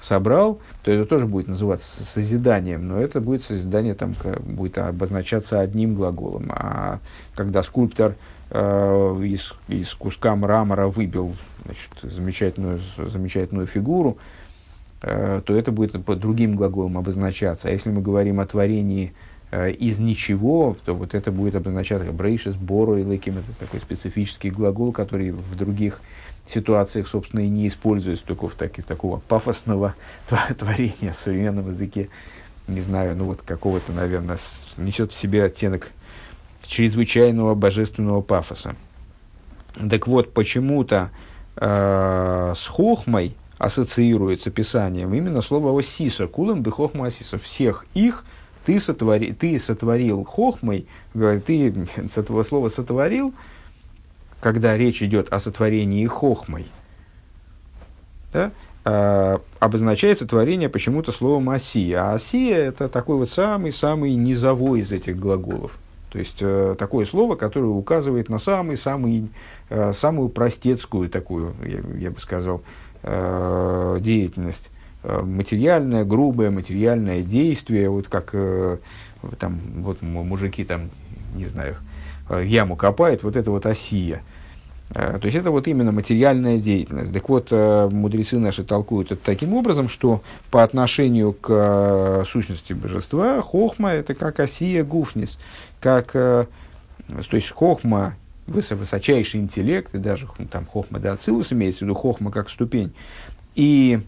собрал, 0.00 0.60
то 0.84 0.92
это 0.92 1.04
тоже 1.04 1.26
будет 1.26 1.48
называться 1.48 2.04
созиданием, 2.04 2.86
но 2.86 3.00
это 3.00 3.20
будет 3.20 3.42
созидание, 3.42 3.94
там, 3.94 4.14
будет 4.40 4.78
обозначаться 4.78 5.60
одним 5.60 5.94
глаголом. 5.94 6.50
А 6.54 7.00
когда 7.34 7.62
скульптор 7.62 8.14
э, 8.50 9.20
из, 9.24 9.52
из 9.66 9.92
куска 9.94 10.34
мрамора 10.36 10.86
выбил 10.86 11.36
значит, 11.64 12.14
замечательную, 12.14 12.80
замечательную 12.96 13.66
фигуру, 13.66 14.16
Э, 14.16 14.47
то 15.00 15.54
это 15.54 15.70
будет 15.70 16.04
под 16.04 16.18
другим 16.18 16.56
глаголом 16.56 16.98
обозначаться. 16.98 17.68
А 17.68 17.70
если 17.70 17.90
мы 17.90 18.02
говорим 18.02 18.40
о 18.40 18.46
творении 18.46 19.12
э, 19.50 19.70
из 19.70 19.98
ничего, 19.98 20.76
то 20.84 20.94
вот 20.94 21.14
это 21.14 21.30
будет 21.30 21.54
обозначаться 21.54 22.10
брейшис, 22.10 22.56
боро 22.56 22.96
и 22.96 23.04
лыким. 23.04 23.38
Это 23.38 23.56
такой 23.58 23.80
специфический 23.80 24.50
глагол, 24.50 24.92
который 24.92 25.30
в 25.30 25.54
других 25.54 26.00
ситуациях, 26.48 27.06
собственно, 27.06 27.40
и 27.40 27.48
не 27.48 27.68
используется 27.68 28.24
только 28.24 28.48
в 28.48 28.54
таки, 28.54 28.82
такого 28.82 29.20
пафосного 29.20 29.94
творения 30.58 31.14
в 31.16 31.22
современном 31.22 31.68
языке. 31.68 32.08
Не 32.66 32.80
знаю, 32.80 33.16
ну 33.16 33.26
вот 33.26 33.42
какого-то, 33.42 33.92
наверное, 33.92 34.36
несет 34.76 35.12
в 35.12 35.16
себе 35.16 35.44
оттенок 35.44 35.92
чрезвычайного 36.62 37.54
божественного 37.54 38.20
пафоса. 38.20 38.74
Так 39.88 40.08
вот, 40.08 40.34
почему-то 40.34 41.10
э, 41.54 42.52
с 42.56 42.66
хохмой– 42.66 43.36
ассоциируется 43.58 44.50
Писанием 44.50 45.12
именно 45.12 45.42
слово 45.42 45.78
«осиса», 45.78 46.26
«кулам 46.26 46.62
бихохма 46.62 47.06
осиса». 47.06 47.38
Всех 47.38 47.86
их 47.94 48.24
ты, 48.64 48.78
сотвори, 48.78 49.32
ты 49.32 49.58
сотворил 49.58 50.24
хохмой, 50.24 50.86
ты 51.14 51.88
с 52.10 52.18
этого 52.18 52.44
слова 52.44 52.68
«сотворил», 52.68 53.34
когда 54.40 54.76
речь 54.76 55.02
идет 55.02 55.32
о 55.32 55.40
сотворении 55.40 56.06
хохмой, 56.06 56.66
да, 58.32 58.52
а, 58.84 59.40
обозначается 59.58 60.26
творение 60.26 60.68
почему-то 60.68 61.12
словом 61.12 61.50
«осия». 61.50 62.02
А 62.02 62.14
«осия»– 62.14 62.56
это 62.56 62.88
такой 62.88 63.16
вот 63.16 63.28
самый-самый 63.28 64.14
низовой 64.14 64.80
из 64.80 64.92
этих 64.92 65.18
глаголов. 65.18 65.78
То 66.10 66.18
есть 66.18 66.38
э, 66.40 66.74
такое 66.78 67.04
слово, 67.04 67.36
которое 67.36 67.66
указывает 67.66 68.30
на 68.30 68.38
самый, 68.38 68.78
самый, 68.78 69.28
э, 69.68 69.92
самую 69.92 70.30
простецкую 70.30 71.10
такую, 71.10 71.54
я, 71.66 71.80
я 71.98 72.10
бы 72.10 72.18
сказал, 72.18 72.62
э, 73.02 73.98
деятельность. 74.00 74.70
Э, 75.04 75.22
материальное, 75.22 76.04
грубое 76.04 76.50
материальное 76.50 77.22
действие, 77.22 77.88
вот 77.88 78.08
как 78.08 78.30
э, 78.32 78.78
там, 79.38 79.60
вот 79.76 80.02
мужики 80.02 80.64
там, 80.64 80.90
не 81.34 81.46
знаю, 81.46 81.76
э, 82.28 82.44
яму 82.44 82.74
копают, 82.74 83.22
вот 83.22 83.36
это 83.36 83.50
вот 83.52 83.64
осия. 83.64 84.22
Э, 84.90 85.18
то 85.20 85.26
есть 85.26 85.36
это 85.36 85.52
вот 85.52 85.68
именно 85.68 85.92
материальная 85.92 86.58
деятельность. 86.58 87.12
Так 87.12 87.28
вот, 87.28 87.52
мудрецы 87.52 88.38
наши 88.38 88.64
толкуют 88.64 89.12
это 89.12 89.24
таким 89.24 89.54
образом, 89.54 89.88
что 89.88 90.20
по 90.50 90.64
отношению 90.64 91.32
к 91.32 92.24
сущности 92.28 92.72
божества, 92.72 93.40
хохма 93.40 93.90
это 93.90 94.14
как 94.14 94.40
осия 94.40 94.82
гуфнис, 94.82 95.38
как, 95.80 96.10
то 96.12 96.48
есть 97.30 97.50
хохма, 97.52 98.16
высочайший 98.48 99.40
интеллект, 99.40 99.94
и 99.94 99.98
даже 99.98 100.28
там 100.50 100.66
хохма 100.66 100.98
да 100.98 101.12
ацилус 101.12 101.52
имеется 101.52 101.80
в 101.80 101.82
виду 101.82 101.94
хохма 101.94 102.30
как 102.30 102.50
ступень, 102.50 102.92
и 103.54 104.00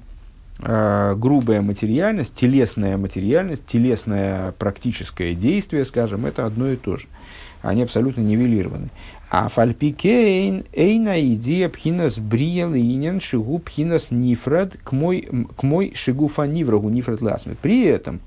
э, 0.61 1.15
грубая 1.17 1.61
материальность, 1.63 2.35
телесная 2.35 2.97
материальность, 2.97 3.67
телесное 3.67 4.53
практическое 4.53 5.35
действие, 5.35 5.85
скажем, 5.85 6.27
это 6.27 6.47
одно 6.47 6.71
и 6.71 6.77
то 6.77 6.97
же. 6.97 7.07
Они 7.63 7.83
абсолютно 7.83 8.23
нивелированы. 8.23 8.89
А 9.29 9.49
фальпикейн 9.49 10.65
эйна 10.73 11.21
идея 11.35 11.69
пхинас 11.69 12.19
бриел 12.19 13.21
шигу 13.21 13.59
пхинас 13.59 14.11
нифрад 14.11 14.77
к 14.83 14.93
мой, 14.93 15.29
к 15.57 15.63
мой 15.63 15.93
шигуфа 15.95 16.47
ниврагу 16.47 16.89
нифрад 16.89 17.21
ласме. 17.21 17.55
При 17.61 17.85
этом 17.85 18.21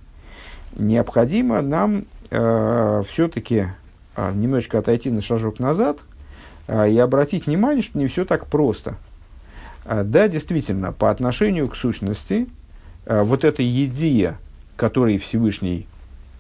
необходимо 0.76 1.62
нам 1.62 2.06
э, 2.30 3.04
все-таки 3.10 3.68
немножечко 4.16 4.80
отойти 4.80 5.10
на 5.10 5.22
шажок 5.22 5.60
назад 5.60 6.00
э, 6.68 6.92
и 6.92 6.98
обратить 6.98 7.48
внимание, 7.48 7.82
что 7.82 7.98
не 7.98 8.08
все 8.08 8.26
так 8.26 8.48
просто– 8.48 8.98
а, 9.86 10.04
да, 10.04 10.28
действительно, 10.28 10.92
по 10.92 11.10
отношению 11.10 11.68
к 11.68 11.76
сущности, 11.76 12.48
а, 13.06 13.24
вот 13.24 13.44
эта 13.44 13.64
идея, 13.86 14.38
которой 14.76 15.18
Всевышний 15.18 15.88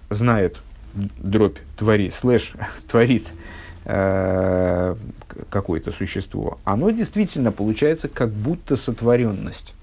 знает, 0.10 0.60
дробь 0.94 1.58
творит, 1.77 2.13
слэш 2.13 2.53
творит 2.88 3.27
э, 3.86 4.96
какое-то 5.50 5.92
существо, 5.92 6.60
оно 6.63 6.92
действительно 6.92 7.51
получается 7.51 8.08
как 8.08 8.30
будто 8.30 8.75
сотворенность. 8.75 9.74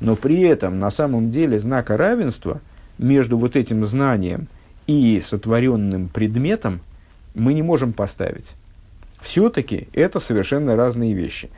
Но 0.00 0.16
при 0.16 0.42
этом 0.42 0.78
на 0.78 0.90
самом 0.90 1.30
деле 1.30 1.58
знака 1.58 1.96
равенства 1.96 2.60
между 2.98 3.36
вот 3.36 3.56
этим 3.56 3.84
знанием 3.84 4.46
и 4.86 5.20
сотворенным 5.20 6.08
предметом 6.08 6.80
мы 7.38 7.54
не 7.54 7.62
можем 7.62 7.92
поставить. 7.92 8.54
Все-таки 9.20 9.88
это 9.92 10.20
совершенно 10.20 10.76
разные 10.76 11.14
вещи. 11.14 11.50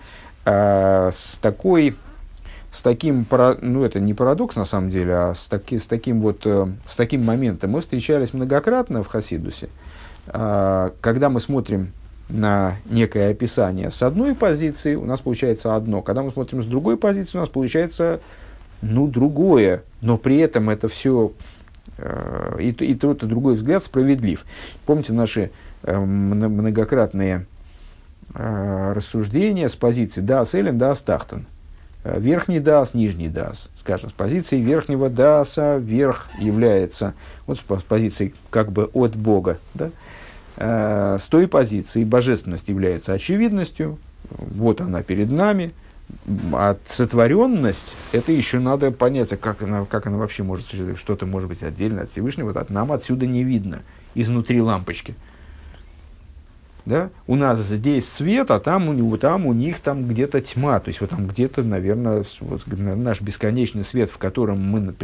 А, 0.45 1.11
с 1.13 1.39
такой, 1.41 1.97
с 2.73 2.83
таким, 2.83 3.27
ну 3.61 3.85
это 3.85 4.01
не 4.01 4.15
парадокс 4.15 4.57
на 4.57 4.65
самом 4.65 4.91
деле, 4.91 5.15
а 5.15 5.35
с, 5.35 5.47
таки, 5.47 5.79
с, 5.79 5.87
таким 5.87 6.21
вот, 6.21 6.43
э, 6.47 6.69
с 6.89 6.95
таким 6.95 7.25
моментом 7.25 7.73
мы 7.73 7.81
встречались 7.81 8.33
многократно 8.33 9.03
в 9.03 9.09
Хасидусе, 9.09 9.69
а, 10.29 10.93
когда 11.01 11.29
мы 11.29 11.41
смотрим 11.41 11.93
на 12.29 12.77
некое 12.87 13.31
описание 13.31 13.91
с 13.91 14.03
одной 14.03 14.35
позиции, 14.35 14.95
у 14.95 15.05
нас 15.05 15.21
получается 15.21 15.75
одно. 15.75 16.01
Когда 16.01 16.23
мы 16.23 16.31
смотрим 16.31 16.63
с 16.63 16.67
другой 16.67 16.97
позиции, 16.97 17.37
у 17.37 17.41
нас 17.41 17.49
получается 17.49 18.21
ну, 18.83 19.07
другое. 19.07 19.83
Но 20.01 20.17
при 20.17 20.39
этом 20.39 20.71
это 20.71 20.89
все 20.89 21.33
э, 21.99 22.57
и, 22.61 22.71
и 22.71 22.95
тот, 22.95 23.23
и 23.23 23.27
другой 23.27 23.55
взгляд 23.55 23.85
справедлив. 23.85 24.45
Помните 24.87 25.13
наши 25.13 25.51
многократные 25.83 27.47
э, 28.35 28.93
рассуждения 28.95 29.69
с 29.69 29.77
позиции 29.77 30.21
«дас 30.21 30.55
элен, 30.55 30.79
дас 30.79 31.01
тахтан». 31.01 31.47
Э, 32.03 32.19
верхний 32.19 32.61
дас, 32.61 32.95
нижний 32.95 33.29
дас. 33.29 33.69
Скажем, 33.77 34.11
с 34.11 34.13
позиции 34.13 34.59
верхнего 34.59 35.11
даса 35.11 35.77
верх 35.77 36.29
является, 36.39 37.15
вот 37.47 37.59
с 37.59 37.83
позиции 37.83 38.35
как 38.51 38.73
бы 38.73 38.91
от 38.95 39.17
Бога, 39.17 39.59
да? 39.75 39.91
э, 40.57 41.19
с 41.21 41.25
той 41.25 41.47
позиции 41.47 42.05
божественность 42.05 42.69
является 42.69 43.13
очевидностью, 43.13 43.99
вот 44.31 44.81
она 44.81 45.03
перед 45.03 45.31
нами, 45.31 45.73
а 46.53 46.77
сотворенность, 46.87 47.95
это 48.13 48.33
еще 48.33 48.59
надо 48.59 48.91
понять, 48.91 49.33
а 49.33 49.37
как 49.37 49.63
она, 49.63 49.85
как 49.85 50.07
она 50.07 50.19
вообще 50.19 50.43
может 50.43 50.67
что-то 50.97 51.27
может 51.27 51.49
быть 51.49 51.63
отдельно 51.63 52.03
от 52.03 52.11
Всевышнего, 52.11 52.49
вот 52.49 52.57
от 52.57 52.71
нам 52.71 52.93
отсюда 52.93 53.27
не 53.27 53.45
видно, 53.45 53.81
изнутри 54.15 54.61
лампочки. 54.61 55.15
Да? 56.87 57.11
У 57.27 57.37
нас 57.37 57.61
здесь 57.61 58.09
свет, 58.09 58.51
а 58.51 58.61
там 58.61 58.89
у, 58.89 59.17
там 59.17 59.47
у 59.47 59.53
них 59.53 59.81
там 59.81 60.09
где-то 60.09 60.41
тьма. 60.41 60.81
То 60.81 60.89
есть 60.89 61.01
вот 61.01 61.11
там 61.11 61.27
где-то, 61.27 61.63
наверное, 61.63 62.25
вот, 62.41 62.63
наш 62.67 63.21
бесконечный 63.21 63.85
свет, 63.85 64.11
в 64.11 64.19
котором 64.19 64.61
мы 64.61 64.95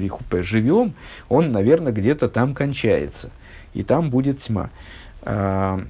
живем, 0.42 0.94
он, 1.28 1.52
наверное, 1.52 1.92
где-то 1.92 2.28
там 2.28 2.54
кончается. 2.54 3.30
И 3.74 3.82
там 3.82 4.10
будет 4.10 4.40
тьма. 4.40 4.70
А, 5.22 5.84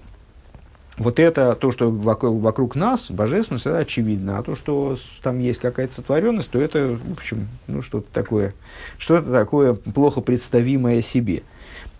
вот 0.99 1.20
это, 1.20 1.55
то, 1.55 1.70
что 1.70 1.90
вокруг, 1.90 2.40
вокруг 2.40 2.75
нас, 2.75 3.11
божественность, 3.11 3.66
это 3.66 3.79
очевидно. 3.79 4.38
А 4.38 4.42
то, 4.42 4.57
что 4.57 4.96
там 5.22 5.38
есть 5.40 5.61
какая-то 5.61 5.94
сотворенность, 5.94 6.51
то 6.51 6.59
это, 6.59 6.99
в 7.03 7.12
общем, 7.12 7.49
ну, 7.66 7.83
что-то 7.83 8.07
такое, 8.12 8.55
что-то 8.99 9.31
такое 9.31 9.75
плохо 9.75 10.22
представимое 10.22 11.03
себе. 11.03 11.42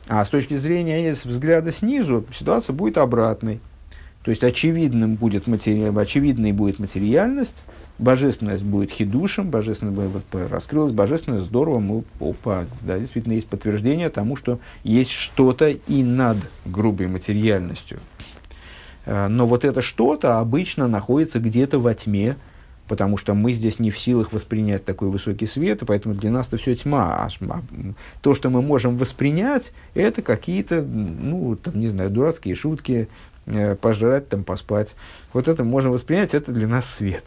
А 0.09 0.25
с 0.25 0.29
точки 0.29 0.57
зрения 0.57 1.13
взгляда 1.13 1.73
снизу, 1.73 2.25
ситуация 2.33 2.73
будет 2.73 2.97
обратной. 2.97 3.61
То 4.27 4.31
есть 4.31 4.43
очевидным 4.43 5.15
будет 5.15 5.47
матери... 5.47 5.85
очевидной 5.97 6.51
будет 6.51 6.81
материальность, 6.81 7.63
божественность 8.01 8.65
будет 8.65 8.91
хидушем, 8.91 9.51
божественность 9.51 9.97
вот, 9.97 10.51
раскрылась, 10.51 10.91
божественность 10.91 11.45
здорово, 11.45 11.79
мы, 11.79 12.03
опа, 12.19 12.67
да, 12.81 12.99
действительно 12.99 13.35
есть 13.35 13.47
подтверждение 13.47 14.09
тому, 14.09 14.35
что 14.35 14.59
есть 14.83 15.13
что-то 15.13 15.69
и 15.69 16.03
над 16.03 16.39
грубой 16.65 17.07
материальностью. 17.07 18.01
Э, 19.05 19.29
но 19.29 19.47
вот 19.47 19.65
это 19.65 19.81
что-то 19.81 20.41
обычно 20.41 20.89
находится 20.89 21.39
где-то 21.39 21.79
во 21.79 21.95
тьме, 21.95 22.35
потому 22.89 23.19
что 23.19 23.33
мы 23.35 23.53
здесь 23.53 23.79
не 23.79 23.93
в 23.93 23.99
силах 23.99 24.33
воспринять 24.33 24.85
такой 24.85 25.09
высокий 25.09 25.47
свет, 25.47 25.83
и 25.83 25.85
поэтому 25.85 26.17
для 26.17 26.33
нас 26.33 26.49
это 26.49 26.57
все 26.57 26.75
тьма. 26.75 27.15
А, 27.15 27.29
а 27.49 27.63
то, 28.23 28.35
что 28.35 28.51
мы 28.51 28.61
можем 28.61 28.97
воспринять, 28.97 29.73
это 29.95 30.21
какие-то, 30.21 30.83
ну, 30.83 31.55
там, 31.55 31.79
не 31.79 31.87
знаю, 31.87 32.11
дурацкие 32.11 32.57
шутки, 32.57 33.09
пожрать, 33.81 34.29
там, 34.29 34.45
поспать. 34.45 34.95
Вот 35.33 35.49
это 35.49 35.65
можно 35.65 35.91
воспринять, 35.91 36.35
это 36.35 36.53
для 36.53 36.67
нас 36.67 36.87
свет. 36.87 37.25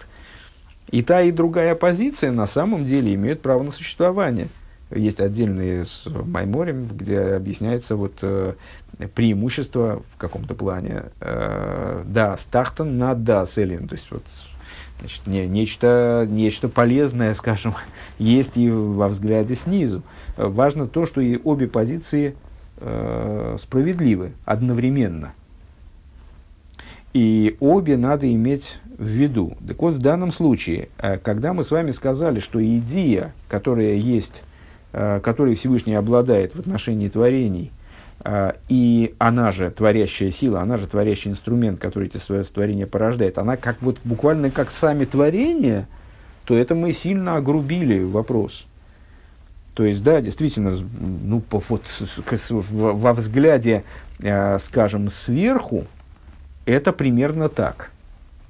И 0.91 1.03
та, 1.03 1.21
и 1.21 1.31
другая 1.31 1.75
позиция 1.75 2.31
на 2.31 2.47
самом 2.47 2.85
деле 2.85 3.13
имеют 3.13 3.41
право 3.41 3.63
на 3.63 3.71
существование. 3.71 4.47
Есть 4.91 5.19
отдельные 5.19 5.85
с 5.85 6.07
Майморем, 6.07 6.87
где 6.87 7.19
объясняется 7.19 7.95
вот, 7.95 8.19
э, 8.23 8.53
преимущество 9.13 10.01
в 10.15 10.17
каком-то 10.17 10.55
плане 10.55 11.03
э, 11.21 12.03
да, 12.05 12.35
стахтан 12.37 12.97
на 12.97 13.13
да 13.13 13.45
селин. 13.45 13.87
То 13.87 13.95
есть 13.95 14.09
вот, 14.09 14.23
значит, 14.99 15.27
не, 15.27 15.45
нечто, 15.47 16.25
нечто 16.27 16.69
полезное, 16.69 17.33
скажем, 17.35 17.75
есть 18.17 18.57
и 18.57 18.69
во 18.69 19.09
взгляде 19.09 19.55
снизу. 19.55 20.01
Важно 20.37 20.87
то, 20.87 21.05
что 21.05 21.21
и 21.21 21.39
обе 21.43 21.67
позиции 21.67 22.35
э, 22.77 23.57
справедливы 23.59 24.31
одновременно. 24.43 25.33
И 27.13 27.57
обе 27.59 27.97
надо 27.97 28.31
иметь 28.31 28.79
в 28.97 29.05
виду. 29.05 29.57
Так 29.67 29.81
вот, 29.81 29.95
в 29.95 29.99
данном 29.99 30.31
случае, 30.31 30.89
э, 30.97 31.17
когда 31.17 31.53
мы 31.53 31.63
с 31.63 31.71
вами 31.71 31.91
сказали, 31.91 32.39
что 32.39 32.63
идея, 32.63 33.33
которая 33.47 33.95
есть, 33.95 34.43
э, 34.91 35.19
которой 35.23 35.55
Всевышний 35.55 35.95
обладает 35.95 36.53
в 36.53 36.59
отношении 36.59 37.07
творений, 37.07 37.71
э, 38.23 38.53
и 38.67 39.15
она 39.17 39.51
же 39.51 39.71
творящая 39.71 40.31
сила, 40.31 40.61
она 40.61 40.77
же 40.77 40.85
творящий 40.85 41.31
инструмент, 41.31 41.79
который 41.79 42.09
эти 42.09 42.17
свои 42.17 42.43
творения 42.43 42.85
порождает, 42.85 43.37
она 43.37 43.57
как 43.57 43.77
вот 43.81 43.97
буквально 44.03 44.51
как 44.51 44.69
сами 44.69 45.05
творения, 45.05 45.87
то 46.45 46.55
это 46.55 46.75
мы 46.75 46.91
сильно 46.91 47.37
огрубили 47.37 48.03
вопрос. 48.03 48.67
То 49.73 49.85
есть, 49.85 50.03
да, 50.03 50.19
действительно, 50.19 50.75
ну, 51.23 51.41
вот, 51.51 51.83
во 52.69 53.13
взгляде, 53.13 53.85
скажем, 54.59 55.07
сверху, 55.07 55.85
это 56.65 56.93
примерно 56.93 57.49
так. 57.49 57.91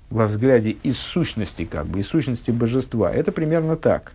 Во 0.10 0.26
взгляде 0.26 0.72
из 0.84 0.98
сущности, 0.98 1.66
как 1.66 1.86
бы, 1.86 2.00
из 2.00 2.08
сущности 2.08 2.52
божества. 2.52 3.12
Это 3.12 3.32
примерно 3.32 3.76
так. 3.76 4.14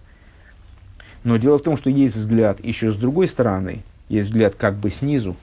Но 1.23 1.37
дело 1.37 1.59
в 1.59 1.63
том, 1.63 1.77
что 1.77 1.89
есть 1.89 2.15
взгляд 2.15 2.63
еще 2.65 2.91
с 2.91 2.97
другой 2.97 3.29
стороны. 3.29 3.83
Есть 4.09 4.29
взгляд 4.29 4.55
как 4.57 4.75
бы 4.75 4.91
снизу. 4.91 5.37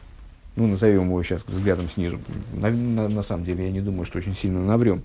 Ну, 0.56 0.68
назовем 0.68 1.06
его 1.06 1.24
сейчас 1.24 1.46
взглядом 1.48 1.90
снизу. 1.90 2.20
На, 2.54 2.70
на, 2.70 3.08
на 3.08 3.24
самом 3.24 3.46
деле, 3.46 3.66
я 3.66 3.72
не 3.72 3.82
думаю, 3.82 4.06
что 4.06 4.18
очень 4.18 4.36
сильно 4.36 4.60
наврем. 4.60 5.04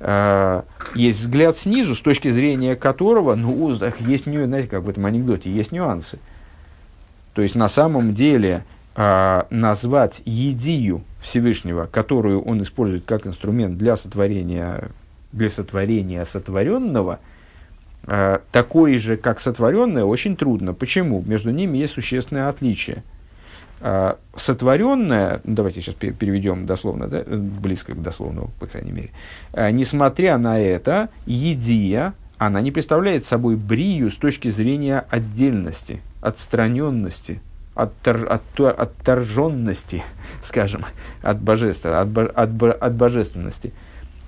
А, 0.00 0.64
есть 0.96 1.20
взгляд 1.20 1.56
снизу, 1.56 1.94
с 1.94 2.00
точки 2.00 2.28
зрения 2.28 2.74
которого, 2.74 3.36
ну, 3.36 3.70
есть, 3.70 4.24
знаете, 4.24 4.68
как 4.68 4.82
в 4.82 4.88
этом 4.88 5.06
анекдоте, 5.06 5.50
есть 5.50 5.70
нюансы. 5.70 6.18
То 7.34 7.42
есть, 7.42 7.54
на 7.54 7.68
самом 7.68 8.12
деле, 8.12 8.64
а, 8.94 9.46
назвать 9.50 10.22
едию 10.24 11.02
Всевышнего, 11.22 11.86
которую 11.86 12.42
он 12.42 12.62
использует 12.62 13.04
как 13.04 13.26
инструмент 13.26 13.78
для 13.78 13.96
сотворения, 13.96 14.90
для 15.32 15.48
сотворения 15.48 16.24
сотворенного, 16.24 17.20
э, 18.06 18.38
такой 18.50 18.98
же, 18.98 19.16
как 19.16 19.40
сотворенное, 19.40 20.04
очень 20.04 20.36
трудно. 20.36 20.74
Почему? 20.74 21.22
Между 21.24 21.50
ними 21.50 21.78
есть 21.78 21.94
существенное 21.94 22.48
отличие. 22.48 23.04
Э, 23.80 24.14
сотворенное, 24.36 25.40
ну, 25.44 25.54
давайте 25.54 25.80
сейчас 25.80 25.94
переведем 25.94 26.66
дословно, 26.66 27.08
да, 27.08 27.22
близко 27.24 27.94
к 27.94 28.02
дословному, 28.02 28.50
по 28.60 28.66
крайней 28.66 28.92
мере, 28.92 29.10
э, 29.52 29.70
несмотря 29.70 30.38
на 30.38 30.60
это, 30.60 31.08
едия, 31.24 32.14
она 32.36 32.60
не 32.60 32.72
представляет 32.72 33.24
собой 33.24 33.56
брию 33.56 34.10
с 34.10 34.16
точки 34.16 34.50
зрения 34.50 35.04
отдельности, 35.08 36.00
отстраненности, 36.20 37.40
оттор, 37.74 38.26
оттор, 38.30 38.74
отторженности, 38.76 40.02
скажем, 40.42 40.84
от, 41.22 41.40
божества, 41.40 42.00
от, 42.00 42.16
от, 42.16 42.62
от 42.62 42.94
божественности, 42.94 43.72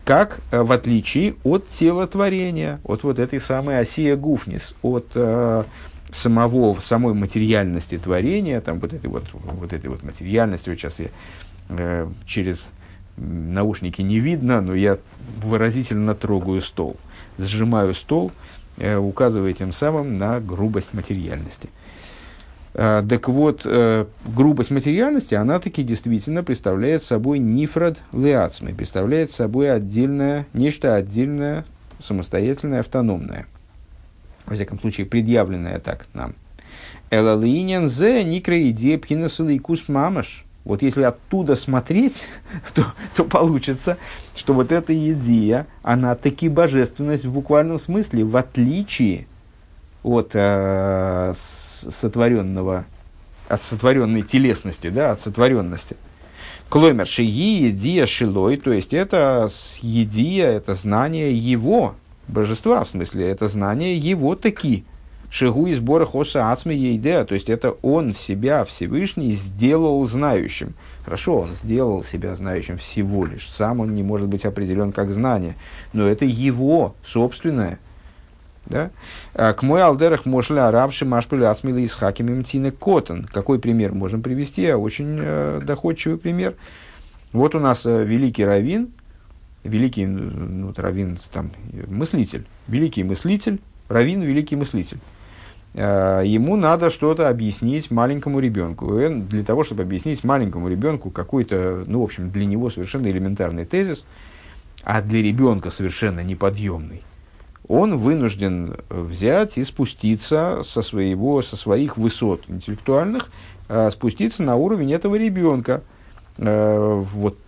как 0.05 0.41
э, 0.51 0.63
в 0.63 0.73
отличие 0.73 1.37
от 1.45 1.69
телотворения, 1.69 2.81
от 2.85 3.03
вот 3.03 3.19
этой 3.19 3.41
самой 3.41 3.79
осия 3.79 4.17
гуфнис, 4.17 4.75
от 4.83 5.07
э, 5.15 5.65
самого, 6.13 6.79
самой 6.81 7.15
материальности 7.15 7.99
творения, 7.99 8.61
там 8.61 8.81
вот 8.81 8.93
этой 8.93 9.09
вот, 9.09 9.25
вот 9.33 9.73
этой 9.73 9.89
вот 9.89 10.03
материальности, 10.03 10.69
вот 10.69 10.79
сейчас 10.79 10.99
я 11.01 11.09
э, 11.71 12.09
через 12.27 12.69
наушники 13.17 14.03
не 14.03 14.19
видно, 14.21 14.61
но 14.61 14.75
я 14.75 14.99
выразительно 15.37 16.15
трогаю 16.15 16.61
стол, 16.61 16.97
сжимаю 17.39 17.95
стол, 17.95 18.33
э, 18.77 18.97
указывая 18.97 19.53
тем 19.53 19.73
самым 19.73 20.19
на 20.19 20.41
грубость 20.41 20.95
материальности. 20.95 21.69
А, 22.77 23.07
так 23.07 23.29
вот, 23.29 23.63
э, 23.65 24.07
грубость 24.27 24.73
материальности, 24.73 25.35
она 25.35 25.61
таки 25.61 25.85
действительно 25.85 26.43
представляет 26.43 27.05
собой 27.05 27.39
нифрад 27.39 27.99
леацмы, 28.13 28.75
представляет 28.75 29.31
собой 29.31 29.73
отдельное, 29.73 30.47
нечто 30.53 30.97
отдельное, 30.97 31.65
самостоятельное, 32.01 32.81
автономное. 32.81 33.47
Во 34.47 34.57
всяком 34.57 34.81
случае, 34.81 35.07
предъявленное 35.07 35.79
так 35.79 36.07
нам. 36.15 36.35
Элалинен 37.11 37.89
зе 37.89 38.25
никра 38.25 38.61
идея 38.71 38.99
пхинасалайкус 38.99 39.89
мамаш. 39.89 40.45
Вот 40.65 40.83
если 40.83 41.03
оттуда 41.03 41.55
смотреть, 41.55 42.27
то, 42.75 42.87
то 43.15 43.25
получится, 43.25 43.99
что 44.35 44.53
вот 44.53 44.73
эта 44.73 44.93
идея, 45.13 45.69
она 45.83 46.17
таки 46.17 46.49
божественность 46.49 47.25
в 47.25 47.33
буквальном 47.33 47.79
смысле, 47.79 48.25
в 48.25 48.37
отличие 48.37 49.27
от 50.03 50.33
э, 50.35 51.35
сотворенного, 51.91 52.85
от 53.49 53.63
сотворенной 53.63 54.23
телесности, 54.23 54.89
да, 54.89 55.13
от 55.13 55.21
сотворенности. 55.21 55.97
Клоймер 56.69 57.07
шии 57.07 57.67
едия 57.67 58.07
шилой, 58.07 58.57
то 58.57 58.73
есть 58.73 58.95
это 58.95 59.49
едия, 59.81 60.47
это 60.47 60.75
знание 60.75 61.35
его, 61.35 61.95
божества, 62.27 62.85
в 62.85 62.89
смысле, 62.89 63.29
это 63.29 63.49
знание 63.49 63.97
его 63.97 64.35
таки. 64.35 64.85
Шигу 65.31 65.67
из 65.67 65.79
сбора 65.79 66.07
хоса 66.07 66.53
ацми 66.53 66.75
ейдеа, 66.75 67.25
то 67.25 67.35
есть 67.35 67.51
это 67.51 67.73
он 67.83 68.15
себя 68.15 68.65
Всевышний 68.65 69.33
сделал 69.33 70.05
знающим. 70.07 70.75
Хорошо, 71.05 71.41
он 71.41 71.55
сделал 71.63 72.05
себя 72.05 72.37
знающим 72.37 72.79
всего 72.79 73.25
лишь. 73.27 73.51
Сам 73.51 73.81
он 73.81 73.95
не 73.95 74.03
может 74.03 74.29
быть 74.29 74.45
определен 74.45 74.93
как 74.93 75.11
знание, 75.11 75.57
но 75.93 76.07
это 76.07 76.25
его 76.25 76.95
собственное– 77.05 77.79
да? 78.67 78.91
А, 79.35 79.53
к 79.53 79.63
мой 79.63 79.83
алдерах 79.83 80.25
мошля 80.25 80.69
арабши 80.69 81.05
машпили 81.05 81.45
асмила 81.45 81.79
из 81.79 81.95
хаким 81.95 82.31
имтины 82.31 82.71
котон. 82.71 83.25
Какой 83.33 83.59
пример 83.59 83.93
можем 83.93 84.23
привести? 84.23 84.67
А 84.67 84.79
очень 84.79 85.19
э, 85.21 85.61
доходчивый 85.65 86.19
пример. 86.19 86.55
Вот 87.33 87.55
у 87.55 87.61
нас 87.61 87.85
э, 87.85 88.05
великий 88.05 88.45
раввин, 88.45 88.93
великий 89.65 90.07
ну, 90.07 90.73
раввин, 90.77 91.19
там, 91.33 91.51
мыслитель, 91.89 92.47
великий 92.69 93.05
мыслитель, 93.05 93.61
раввин, 93.89 94.23
великий 94.23 94.57
мыслитель. 94.57 94.99
Э, 95.75 96.23
ему 96.25 96.57
надо 96.57 96.91
что-то 96.91 97.29
объяснить 97.29 97.91
маленькому 97.91 98.41
ребенку. 98.41 98.99
И 98.99 99.09
для 99.09 99.45
того, 99.45 99.63
чтобы 99.63 99.83
объяснить 99.83 100.25
маленькому 100.25 100.69
ребенку 100.69 101.11
какой-то, 101.11 101.85
ну, 101.87 102.01
в 102.01 102.05
общем, 102.05 102.31
для 102.31 102.47
него 102.47 102.71
совершенно 102.71 103.09
элементарный 103.09 103.67
тезис, 103.67 104.07
а 104.83 105.03
для 105.03 105.23
ребенка 105.23 105.71
совершенно 105.71 106.21
неподъемный– 106.21 107.03
он 107.67 107.97
вынужден 107.97 108.77
взять 108.91 109.59
и 109.59 109.65
спуститься 109.65 110.61
со, 110.65 110.83
своего, 110.83 111.43
со 111.43 111.57
своих 111.57 111.97
высот 111.97 112.43
интеллектуальных, 112.49 113.31
э, 113.69 113.91
спуститься 113.91 114.43
на 114.43 114.57
уровень 114.57 114.93
этого 114.93 115.17
ребенка. 115.17 115.83
Э, 116.37 117.03
вот, 117.03 117.39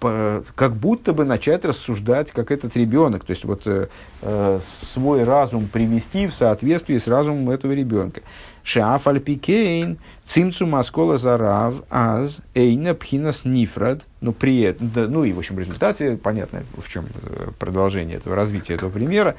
как 0.00 0.76
будто 0.76 1.12
бы 1.12 1.24
начать 1.24 1.64
рассуждать, 1.64 2.32
как 2.32 2.50
этот 2.50 2.76
ребенок. 2.76 3.24
То 3.24 3.30
есть, 3.30 3.44
вот, 3.44 3.62
э, 3.66 3.88
э 4.22 4.60
свой 4.92 5.24
разум 5.24 5.68
привести 5.68 6.26
в 6.26 6.34
соответствии 6.34 6.98
с 6.98 7.08
разумом 7.08 7.50
этого 7.50 7.72
ребенка. 7.72 8.22
Шаф 8.62 9.06
альпикейн, 9.08 9.98
цимцу 10.26 10.66
маскола 10.66 11.16
зарав, 11.16 11.82
аз, 11.90 12.40
эйна 12.54 12.94
пхинас 12.94 13.44
нифрад. 13.44 14.02
Ну, 14.20 14.32
при 14.32 14.76
да, 14.78 15.08
ну 15.08 15.24
и, 15.24 15.32
в 15.32 15.38
общем, 15.38 15.58
результате, 15.58 16.16
понятно, 16.16 16.64
в 16.76 16.88
чем 16.88 17.06
э, 17.22 17.50
продолжение 17.58 18.18
этого 18.18 18.36
развития 18.36 18.74
этого 18.74 18.90
примера, 18.90 19.36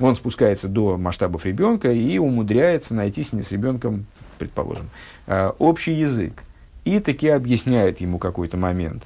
он 0.00 0.14
спускается 0.14 0.68
до 0.68 0.96
масштабов 0.96 1.46
ребенка 1.46 1.92
и 1.92 2.18
умудряется 2.18 2.94
найти 2.94 3.22
с, 3.22 3.28
с 3.28 3.52
ребенком, 3.52 4.06
предположим, 4.38 4.90
э, 5.26 5.52
общий 5.58 5.92
язык. 5.92 6.42
И 6.84 6.98
таки 6.98 7.28
объясняет 7.28 8.00
ему 8.00 8.18
какой-то 8.18 8.56
момент. 8.56 9.04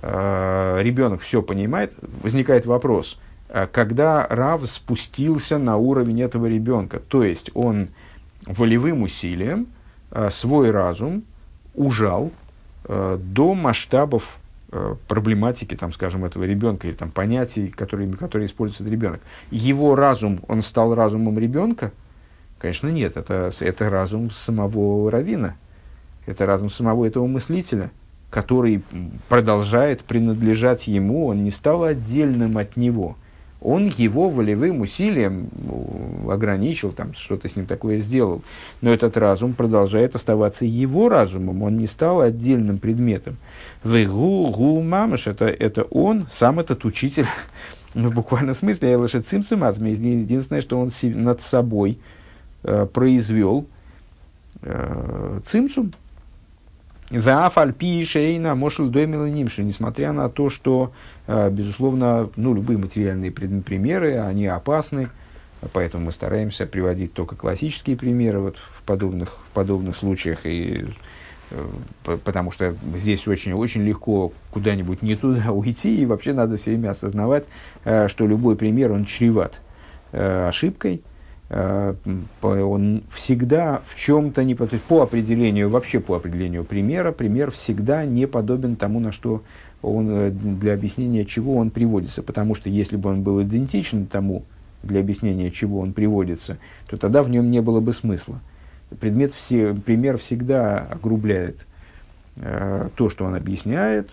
Э, 0.00 0.78
ребенок 0.80 1.22
все 1.22 1.42
понимает, 1.42 1.92
возникает 2.22 2.66
вопрос, 2.66 3.18
когда 3.72 4.26
Рав 4.28 4.70
спустился 4.70 5.58
на 5.58 5.76
уровень 5.76 6.20
этого 6.20 6.46
ребенка, 6.46 7.00
то 7.00 7.24
есть 7.24 7.50
он 7.54 7.88
волевым 8.46 9.02
усилием 9.02 9.66
э, 10.10 10.28
свой 10.30 10.70
разум 10.70 11.24
ужал 11.74 12.30
э, 12.84 13.18
до 13.20 13.54
масштабов 13.54 14.38
проблематики, 15.08 15.74
там, 15.74 15.94
скажем, 15.94 16.26
этого 16.26 16.44
ребенка 16.44 16.88
или 16.88 16.94
там, 16.94 17.10
понятий, 17.10 17.68
которые, 17.68 18.14
которые 18.16 18.44
использует 18.44 18.90
ребенок. 18.90 19.22
Его 19.50 19.94
разум, 19.94 20.40
он 20.46 20.60
стал 20.60 20.94
разумом 20.94 21.38
ребенка? 21.38 21.90
Конечно, 22.58 22.88
нет. 22.88 23.16
Это, 23.16 23.50
это 23.60 23.88
разум 23.88 24.30
самого 24.30 25.10
Равина. 25.10 25.56
Это 26.26 26.44
разум 26.44 26.68
самого 26.68 27.06
этого 27.06 27.26
мыслителя, 27.26 27.90
который 28.30 28.82
продолжает 29.28 30.02
принадлежать 30.02 30.86
ему, 30.86 31.26
он 31.26 31.44
не 31.44 31.50
стал 31.50 31.84
отдельным 31.84 32.58
от 32.58 32.76
него– 32.76 33.16
он 33.60 33.88
его 33.88 34.28
волевым 34.28 34.82
усилием 34.82 35.48
ну, 35.56 36.30
ограничил, 36.30 36.92
там, 36.92 37.12
что-то 37.14 37.48
с 37.48 37.56
ним 37.56 37.66
такое 37.66 37.98
сделал. 37.98 38.42
Но 38.80 38.90
этот 38.90 39.16
разум 39.16 39.52
продолжает 39.54 40.14
оставаться 40.14 40.64
его 40.64 41.08
разумом, 41.08 41.62
он 41.62 41.76
не 41.76 41.88
стал 41.88 42.20
отдельным 42.20 42.78
предметом. 42.78 43.36
Вегу 43.82 44.46
гу 44.50 44.80
мамаш, 44.80 45.26
это, 45.26 45.46
это 45.46 45.82
он, 45.82 46.28
сам 46.30 46.60
этот 46.60 46.84
учитель, 46.84 47.26
в 47.94 48.10
буквальном 48.14 48.54
смысле, 48.54 48.90
я 48.90 48.98
лошадь 48.98 49.26
цимцимазми, 49.26 49.90
единственное, 49.90 50.60
что 50.60 50.78
он 50.78 50.92
над 51.02 51.42
собой 51.42 51.98
э, 52.62 52.86
произвел 52.86 53.66
э, 54.62 55.40
цимцум, 57.08 57.22
Вафальпи 57.22 58.04
шейна 58.04 58.54
мошел 58.54 58.90
несмотря 58.90 60.12
на 60.12 60.28
то, 60.28 60.50
что, 60.50 60.92
э, 61.26 61.50
безусловно, 61.50 62.30
ну, 62.36 62.54
любые 62.54 62.78
материальные 62.78 63.32
примеры, 63.32 64.18
они 64.18 64.46
опасны, 64.46 65.08
поэтому 65.72 66.06
мы 66.06 66.12
стараемся 66.12 66.66
приводить 66.66 67.12
только 67.12 67.36
классические 67.36 67.96
примеры 67.96 68.40
вот 68.40 68.56
в 68.58 68.82
подобных, 68.82 69.38
в 69.50 69.54
подобных 69.54 69.96
случаях, 69.96 70.40
и, 70.44 70.86
э, 71.50 72.18
потому 72.24 72.50
что 72.50 72.76
здесь 72.94 73.26
очень, 73.26 73.52
очень 73.52 73.82
легко 73.82 74.32
куда-нибудь 74.50 75.02
не 75.02 75.16
туда 75.16 75.50
уйти, 75.52 76.02
и 76.02 76.06
вообще 76.06 76.32
надо 76.32 76.56
все 76.56 76.72
время 76.72 76.90
осознавать, 76.90 77.46
э, 77.84 78.08
что 78.08 78.26
любой 78.26 78.56
пример, 78.56 78.92
он 78.92 79.04
чреват 79.04 79.62
ошибкой, 80.10 81.02
он 81.50 83.02
всегда 83.10 83.80
в 83.86 83.96
чем-то 83.96 84.44
не 84.44 84.54
по, 84.54 84.66
по 84.66 85.02
определению, 85.02 85.70
вообще 85.70 85.98
по 85.98 86.16
определению 86.16 86.64
примера, 86.64 87.10
пример 87.10 87.50
всегда 87.50 88.04
не 88.04 88.26
подобен 88.26 88.76
тому, 88.76 89.00
на 89.00 89.12
что 89.12 89.42
он, 89.80 90.10
э, 90.10 90.30
для 90.30 90.74
объяснения 90.74 91.24
чего 91.24 91.56
он 91.56 91.70
приводится. 91.70 92.22
Потому 92.22 92.54
что 92.54 92.68
если 92.68 92.96
бы 92.96 93.08
он 93.08 93.22
был 93.22 93.42
идентичен 93.42 94.06
тому, 94.06 94.44
для 94.82 95.00
объяснения 95.00 95.50
чего 95.50 95.80
он 95.80 95.92
приводится, 95.94 96.58
то 96.86 96.98
тогда 96.98 97.22
в 97.22 97.30
нем 97.30 97.50
не 97.50 97.62
было 97.62 97.80
бы 97.80 97.92
смысла. 97.92 98.40
Предмет 99.00 99.32
все, 99.32 99.74
пример 99.74 100.18
всегда 100.18 100.78
огрубляет 100.78 101.66
э, 102.36 102.88
то, 102.94 103.08
что 103.08 103.24
он 103.24 103.34
объясняет, 103.34 104.10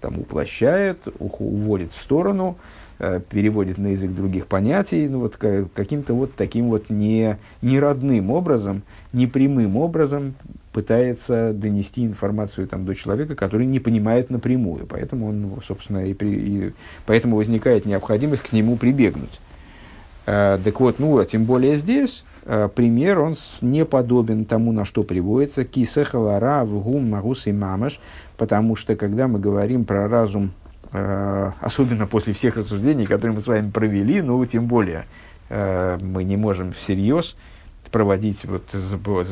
там, 0.00 0.18
уплощает, 0.18 0.98
уводит 1.20 1.92
в 1.92 2.00
сторону, 2.00 2.56
Э, 2.56 2.82
переводит 2.98 3.78
на 3.78 3.88
язык 3.88 4.12
других 4.12 4.46
понятий, 4.46 5.08
ну, 5.08 5.20
вот, 5.20 5.36
каким-то 5.36 6.14
вот 6.14 6.34
таким 6.34 6.68
вот 6.68 6.90
не, 6.90 7.38
не 7.60 7.80
родным 7.80 8.30
образом, 8.30 8.82
не 9.12 9.26
прямым 9.26 9.76
образом 9.76 10.34
пытается 10.74 11.52
донести 11.52 12.04
информацию 12.04 12.66
там, 12.66 12.84
до 12.84 12.94
человека, 12.94 13.36
который 13.36 13.64
не 13.64 13.78
понимает 13.78 14.28
напрямую. 14.28 14.86
Поэтому, 14.86 15.28
он, 15.28 15.58
собственно, 15.64 16.04
и, 16.04 16.14
при, 16.14 16.28
и 16.34 16.72
поэтому 17.06 17.36
возникает 17.36 17.86
необходимость 17.86 18.42
к 18.42 18.52
нему 18.52 18.76
прибегнуть. 18.76 19.40
Э, 20.26 20.58
так 20.62 20.80
вот, 20.80 20.98
ну, 20.98 21.16
а 21.18 21.24
тем 21.24 21.44
более 21.44 21.76
здесь 21.76 22.24
э, 22.44 22.68
пример, 22.74 23.20
он 23.20 23.36
не 23.60 23.84
подобен 23.84 24.44
тому, 24.44 24.72
на 24.72 24.84
что 24.84 25.04
приводится. 25.04 25.64
Кисехалара, 25.64 26.64
вгум, 26.64 27.10
магус 27.10 27.46
и 27.46 27.52
мамаш. 27.52 28.00
Потому 28.36 28.74
что, 28.74 28.96
когда 28.96 29.28
мы 29.28 29.38
говорим 29.38 29.84
про 29.84 30.08
разум, 30.08 30.46
э, 30.46 30.63
особенно 30.94 32.06
после 32.06 32.32
всех 32.34 32.56
рассуждений, 32.56 33.06
которые 33.06 33.34
мы 33.34 33.40
с 33.40 33.46
вами 33.48 33.70
провели, 33.70 34.22
ну, 34.22 34.44
тем 34.46 34.66
более, 34.66 35.06
э, 35.48 35.98
мы 36.00 36.22
не 36.22 36.36
можем 36.36 36.72
всерьез 36.72 37.36
проводить, 37.90 38.44
вот, 38.44 38.74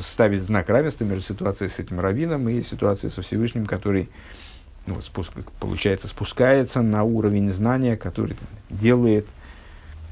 ставить 0.03 0.43
знак 0.43 0.69
равенства 0.69 1.05
между 1.05 1.23
ситуацией 1.35 1.69
с 1.69 1.79
этим 1.79 2.01
раввином 2.01 2.49
и 2.49 2.63
ситуацией 2.63 3.11
со 3.11 3.23
Всевышним, 3.23 3.67
который, 3.67 4.09
ну, 4.87 5.01
спуск, 5.03 5.33
получается, 5.61 6.09
спускается 6.09 6.83
на 6.83 7.05
уровень 7.05 7.51
знания, 7.53 7.97
который 7.97 8.37
делает 8.69 9.27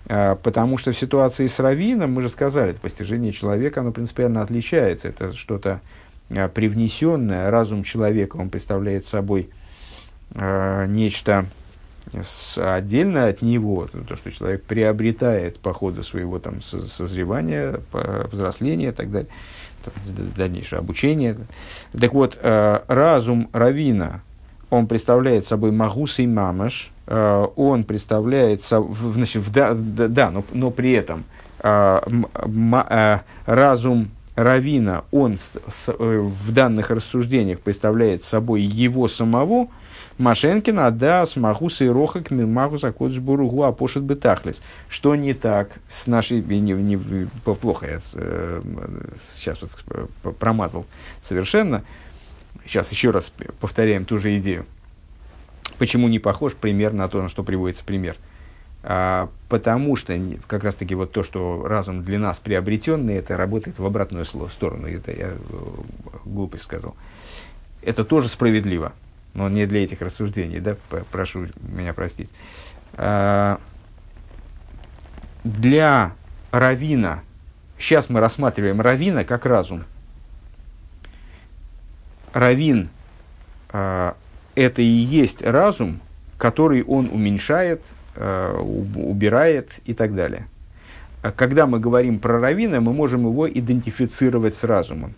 а, 0.08 0.34
Потому 0.36 0.78
что 0.78 0.92
в 0.92 0.98
ситуации 0.98 1.46
с 1.46 1.60
раввином, 1.60 2.12
мы 2.12 2.22
же 2.22 2.28
сказали, 2.28 2.70
это 2.70 2.80
постижение 2.80 3.30
человека, 3.30 3.80
оно 3.80 3.92
принципиально 3.92 4.42
отличается. 4.42 5.08
Это 5.08 5.32
что-то 5.32 5.80
а, 6.30 6.48
привнесенное, 6.48 7.50
разум 7.50 7.84
человека, 7.84 8.36
он 8.36 8.50
представляет 8.50 9.06
собой 9.06 9.50
э, 9.50 9.59
нечто 10.34 11.46
отдельно 12.56 13.26
от 13.26 13.42
него, 13.42 13.86
то, 13.86 14.16
что 14.16 14.30
человек 14.30 14.64
приобретает 14.64 15.58
по 15.58 15.72
ходу 15.72 16.02
своего 16.02 16.38
там, 16.38 16.62
созревания, 16.62 17.80
взросления 18.32 18.88
и 18.88 18.92
так 18.92 19.10
далее, 19.10 19.30
там, 19.84 19.94
дальнейшее 20.36 20.80
обучение. 20.80 21.36
Так 21.98 22.12
вот, 22.12 22.38
э, 22.40 22.80
разум 22.88 23.48
Равина, 23.52 24.22
он 24.70 24.86
представляет 24.86 25.46
собой 25.46 25.72
Магус 25.72 26.18
и 26.18 26.26
Мамаш, 26.26 26.90
э, 27.06 27.46
он 27.56 27.84
представляет, 27.84 28.62
значит, 28.64 29.42
в, 29.42 29.52
да, 29.52 29.74
да, 29.74 30.30
но, 30.30 30.44
но 30.52 30.70
при 30.70 30.92
этом 30.92 31.24
э, 31.62 33.18
разум 33.46 34.10
Равина, 34.36 35.04
он 35.10 35.38
в 35.86 36.52
данных 36.52 36.90
рассуждениях 36.90 37.60
представляет 37.60 38.24
собой 38.24 38.62
его 38.62 39.08
самого, 39.08 39.68
Машенкина, 40.20 40.90
да, 40.90 41.24
с 41.24 41.34
Махуса 41.36 41.84
и 41.84 41.88
Рохак, 41.88 42.30
Махуса 42.30 42.92
Кодшбуругу, 42.92 43.64
Апошет 43.64 44.02
Бетахлис. 44.02 44.60
Что 44.90 45.16
не 45.16 45.32
так 45.32 45.70
с 45.88 46.06
нашей... 46.06 46.42
Не, 46.42 46.72
не, 46.72 47.26
плохо 47.42 47.86
я 47.86 48.00
э, 48.14 48.62
сейчас 49.18 49.62
вот 49.62 49.70
э, 49.88 50.32
промазал 50.38 50.84
совершенно. 51.22 51.84
Сейчас 52.66 52.92
еще 52.92 53.10
раз 53.10 53.32
повторяем 53.60 54.04
ту 54.04 54.18
же 54.18 54.36
идею. 54.38 54.66
Почему 55.78 56.06
не 56.08 56.18
похож 56.18 56.54
пример 56.54 56.92
на 56.92 57.08
то, 57.08 57.22
на 57.22 57.30
что 57.30 57.42
приводится 57.42 57.82
пример? 57.82 58.16
А, 58.82 59.30
потому 59.48 59.96
что 59.96 60.18
как 60.46 60.64
раз 60.64 60.74
таки 60.74 60.94
вот 60.94 61.12
то, 61.12 61.22
что 61.22 61.66
разум 61.66 62.04
для 62.04 62.18
нас 62.18 62.38
приобретенный, 62.38 63.14
это 63.14 63.38
работает 63.38 63.78
в 63.78 63.86
обратную 63.86 64.26
сторону. 64.26 64.86
Это 64.86 65.12
я 65.12 65.28
э, 65.28 65.36
глупость 66.26 66.64
сказал. 66.64 66.94
Это 67.80 68.04
тоже 68.04 68.28
справедливо 68.28 68.92
но 69.34 69.48
не 69.48 69.66
для 69.66 69.84
этих 69.84 70.00
рассуждений, 70.00 70.60
да, 70.60 70.76
прошу 71.10 71.48
меня 71.60 71.94
простить. 71.94 72.30
А, 72.94 73.60
для 75.44 76.12
равина, 76.50 77.22
сейчас 77.78 78.08
мы 78.08 78.20
рассматриваем 78.20 78.80
равина 78.80 79.24
как 79.24 79.46
разум. 79.46 79.84
Равин 82.32 82.90
а, 83.70 84.16
это 84.54 84.82
и 84.82 84.84
есть 84.84 85.42
разум, 85.42 86.00
который 86.36 86.82
он 86.82 87.08
уменьшает, 87.10 87.82
а, 88.16 88.60
убирает 88.60 89.70
и 89.84 89.94
так 89.94 90.14
далее. 90.14 90.46
Когда 91.36 91.66
мы 91.66 91.80
говорим 91.80 92.18
про 92.18 92.40
равина, 92.40 92.80
мы 92.80 92.92
можем 92.92 93.26
его 93.26 93.48
идентифицировать 93.48 94.54
с 94.54 94.64
разумом 94.64 95.14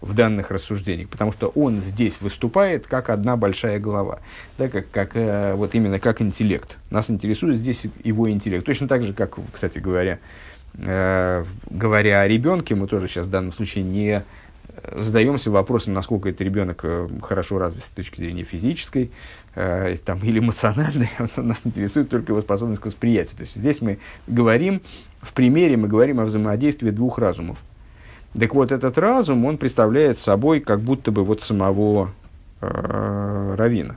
в 0.00 0.14
данных 0.14 0.50
рассуждениях, 0.50 1.08
потому 1.08 1.32
что 1.32 1.48
он 1.48 1.80
здесь 1.80 2.20
выступает 2.20 2.86
как 2.86 3.10
одна 3.10 3.36
большая 3.36 3.78
голова, 3.78 4.20
да, 4.58 4.68
как, 4.68 4.90
как, 4.90 5.10
э, 5.14 5.54
вот 5.54 5.74
именно 5.74 5.98
как 5.98 6.22
интеллект. 6.22 6.78
Нас 6.90 7.10
интересует 7.10 7.56
здесь 7.56 7.84
его 8.02 8.30
интеллект. 8.30 8.64
Точно 8.64 8.88
так 8.88 9.02
же, 9.02 9.12
как, 9.12 9.38
кстати 9.52 9.78
говоря, 9.78 10.18
э, 10.74 11.44
говоря 11.68 12.22
о 12.22 12.28
ребенке, 12.28 12.74
мы 12.74 12.86
тоже 12.86 13.08
сейчас 13.08 13.26
в 13.26 13.30
данном 13.30 13.52
случае 13.52 13.84
не 13.84 14.24
задаемся 14.92 15.50
вопросом, 15.50 15.94
насколько 15.94 16.28
этот 16.28 16.40
ребенок 16.42 16.80
э, 16.84 17.08
хорошо 17.22 17.58
развит 17.58 17.84
с 17.84 17.88
точки 17.88 18.18
зрения 18.18 18.44
физической 18.44 19.10
э, 19.54 19.96
там, 20.04 20.20
или 20.22 20.38
эмоциональной. 20.38 21.10
Нас 21.36 21.62
интересует 21.64 22.08
только 22.08 22.32
его 22.32 22.40
способность 22.40 22.80
к 22.80 22.86
восприятию. 22.86 23.36
То 23.36 23.42
есть 23.42 23.54
здесь 23.54 23.80
мы 23.80 23.98
говорим, 24.26 24.82
в 25.20 25.32
примере 25.32 25.76
мы 25.76 25.88
говорим 25.88 26.20
о 26.20 26.24
взаимодействии 26.24 26.90
двух 26.90 27.18
разумов 27.18 27.58
так 28.38 28.54
вот, 28.54 28.70
этот 28.70 28.96
разум, 28.96 29.44
он 29.44 29.58
представляет 29.58 30.18
собой 30.18 30.60
как 30.60 30.80
будто 30.80 31.10
бы 31.10 31.24
вот 31.24 31.42
самого 31.42 32.12
э, 32.60 33.54
Равина. 33.56 33.96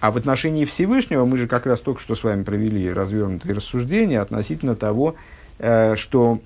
А 0.00 0.10
в 0.12 0.16
отношении 0.16 0.64
Всевышнего 0.64 1.24
мы 1.24 1.38
же 1.38 1.48
как 1.48 1.66
раз 1.66 1.80
только 1.80 2.00
что 2.00 2.14
с 2.14 2.22
вами 2.22 2.44
провели 2.44 2.92
развернутые 2.92 3.54
рассуждения 3.54 4.20
относительно 4.20 4.76
того, 4.76 5.16
э, 5.58 5.96
что 5.96 6.40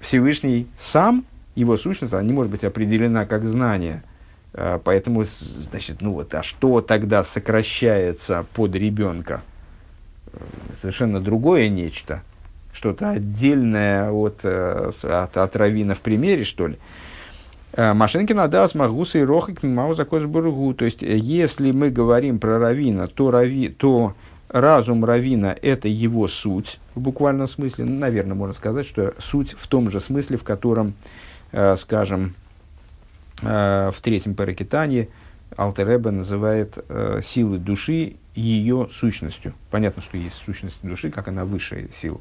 Всевышний 0.00 0.66
сам, 0.78 1.24
его 1.54 1.76
сущность, 1.76 2.14
она 2.14 2.22
не 2.22 2.32
может 2.32 2.50
быть 2.50 2.64
определена 2.64 3.26
как 3.26 3.44
знание. 3.44 4.02
Э, 4.54 4.80
поэтому, 4.82 5.24
значит, 5.24 6.00
ну 6.00 6.14
вот, 6.14 6.34
а 6.34 6.42
что 6.42 6.80
тогда 6.80 7.22
сокращается 7.22 8.46
под 8.54 8.74
ребенка? 8.74 9.42
Э, 10.32 10.38
совершенно 10.80 11.20
другое 11.20 11.68
нечто– 11.68 12.22
что-то 12.72 13.10
отдельное 13.10 14.10
от, 14.10 14.40
э, 14.42 14.90
от, 15.02 15.36
от 15.36 15.56
равина 15.56 15.94
в 15.94 16.00
примере, 16.00 16.44
что 16.44 16.68
ли. 16.68 16.78
Э, 17.74 17.92
Машинкина 17.92 18.48
да 18.48 18.66
смогуса 18.66 19.18
и 19.18 19.22
рохик 19.22 19.62
мимау 19.62 19.94
бургу. 20.26 20.74
То 20.74 20.84
есть, 20.84 21.02
э, 21.02 21.16
если 21.16 21.70
мы 21.70 21.90
говорим 21.90 22.38
про 22.38 22.58
равина, 22.58 23.06
то, 23.06 23.30
рави, 23.30 23.68
то 23.68 24.14
разум 24.48 25.04
равина– 25.04 25.54
это 25.62 25.88
его 25.88 26.28
суть, 26.28 26.80
в 26.94 27.00
буквальном 27.00 27.46
смысле. 27.46 27.84
Ну, 27.84 27.98
наверное, 27.98 28.34
можно 28.34 28.54
сказать, 28.54 28.86
что 28.86 29.14
суть 29.18 29.54
в 29.56 29.66
том 29.66 29.90
же 29.90 30.00
смысле, 30.00 30.36
в 30.36 30.44
котором, 30.44 30.94
скажем, 31.76 32.34
в 33.40 33.94
третьем 34.02 34.34
паракитании 34.34 35.08
Алтереба 35.56 36.10
называет 36.10 36.76
силы 37.22 37.56
души 37.56 38.16
ее 38.34 38.90
сущностью. 38.92 39.54
Понятно, 39.70 40.02
что 40.02 40.18
есть 40.18 40.36
сущность 40.36 40.78
души, 40.82 41.10
как 41.10 41.28
она 41.28 41.46
высшая 41.46 41.88
сила 41.96 42.20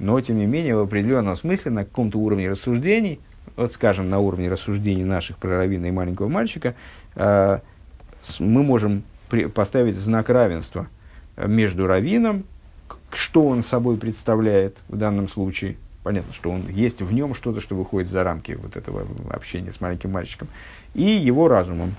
но, 0.00 0.20
тем 0.20 0.38
не 0.38 0.46
менее, 0.46 0.76
в 0.76 0.80
определенном 0.80 1.36
смысле, 1.36 1.70
на 1.72 1.84
каком-то 1.84 2.18
уровне 2.18 2.50
рассуждений, 2.50 3.20
вот 3.54 3.74
скажем, 3.74 4.08
на 4.08 4.18
уровне 4.18 4.50
рассуждений 4.50 5.04
наших 5.04 5.36
про 5.36 5.58
равина 5.58 5.86
и 5.86 5.90
маленького 5.90 6.28
мальчика, 6.28 6.74
э, 7.14 7.58
мы 8.38 8.62
можем 8.62 9.02
при, 9.28 9.44
поставить 9.44 9.96
знак 9.96 10.30
равенства 10.30 10.88
между 11.36 11.86
равином, 11.86 12.44
что 13.12 13.46
он 13.46 13.62
собой 13.62 13.98
представляет 13.98 14.78
в 14.88 14.96
данном 14.96 15.28
случае, 15.28 15.76
понятно, 16.02 16.32
что 16.32 16.50
он 16.50 16.68
есть 16.68 17.02
в 17.02 17.12
нем 17.12 17.34
что-то, 17.34 17.60
что 17.60 17.74
выходит 17.76 18.08
за 18.08 18.24
рамки 18.24 18.52
вот 18.52 18.76
этого 18.76 19.06
общения 19.30 19.70
с 19.70 19.80
маленьким 19.82 20.12
мальчиком, 20.12 20.48
и 20.94 21.02
его 21.02 21.46
разумом, 21.48 21.94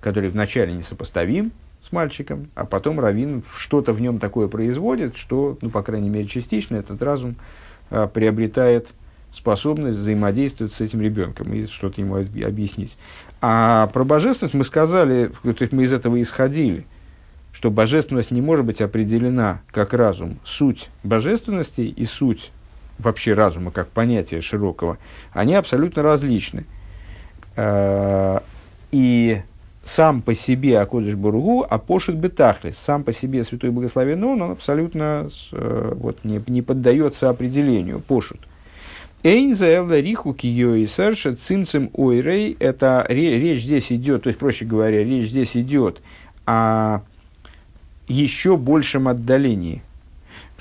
который 0.00 0.30
вначале 0.30 0.72
несопоставим, 0.72 1.50
с 1.84 1.92
мальчиком, 1.92 2.48
а 2.54 2.64
потом 2.64 2.98
Равин 2.98 3.42
что-то 3.50 3.92
в 3.92 4.00
нем 4.00 4.18
такое 4.18 4.48
производит, 4.48 5.16
что, 5.16 5.58
ну, 5.60 5.68
по 5.68 5.82
крайней 5.82 6.08
мере, 6.08 6.26
частично 6.26 6.76
этот 6.76 7.02
разум 7.02 7.36
а, 7.90 8.06
приобретает 8.06 8.88
способность 9.30 9.98
взаимодействовать 9.98 10.72
с 10.72 10.80
этим 10.80 11.02
ребенком 11.02 11.52
и 11.52 11.66
что-то 11.66 12.00
ему 12.00 12.16
объяснить. 12.16 12.96
А 13.42 13.88
про 13.88 14.04
божественность 14.04 14.54
мы 14.54 14.64
сказали, 14.64 15.30
то 15.42 15.56
есть 15.60 15.72
мы 15.72 15.84
из 15.84 15.92
этого 15.92 16.22
исходили, 16.22 16.86
что 17.52 17.70
божественность 17.70 18.30
не 18.30 18.40
может 18.40 18.64
быть 18.64 18.80
определена 18.80 19.60
как 19.70 19.92
разум. 19.92 20.38
Суть 20.44 20.88
божественности 21.02 21.82
и 21.82 22.06
суть 22.06 22.52
вообще 22.98 23.34
разума 23.34 23.70
как 23.72 23.88
понятия 23.88 24.40
широкого, 24.40 24.98
они 25.32 25.54
абсолютно 25.54 26.02
различны. 26.02 26.64
А, 27.56 28.42
и 28.92 29.42
сам 29.84 30.22
по 30.22 30.34
себе 30.34 30.78
Акодыш 30.80 31.14
Буругу, 31.14 31.66
а 31.68 31.78
пошит 31.78 32.16
бетахлис, 32.16 32.76
сам 32.76 33.04
по 33.04 33.12
себе 33.12 33.44
Святой 33.44 33.70
Благословен 33.70 34.22
он, 34.24 34.42
он 34.42 34.50
абсолютно 34.52 35.28
э, 35.52 35.92
вот, 35.94 36.24
не, 36.24 36.42
не 36.46 36.62
поддается 36.62 37.28
определению, 37.28 38.00
пошут. 38.00 38.40
Эйнзаэлда 39.22 40.00
риху 40.00 40.34
кио 40.34 40.74
и 40.74 40.86
сэрша 40.86 41.34
цимцем 41.34 41.90
ойрей, 41.94 42.56
это 42.60 43.06
речь 43.08 43.62
здесь 43.62 43.90
идет, 43.90 44.24
то 44.24 44.28
есть, 44.28 44.38
проще 44.38 44.66
говоря, 44.66 45.02
речь 45.02 45.30
здесь 45.30 45.56
идет 45.56 46.02
о 46.44 47.00
еще 48.06 48.58
большем 48.58 49.08
отдалении, 49.08 49.82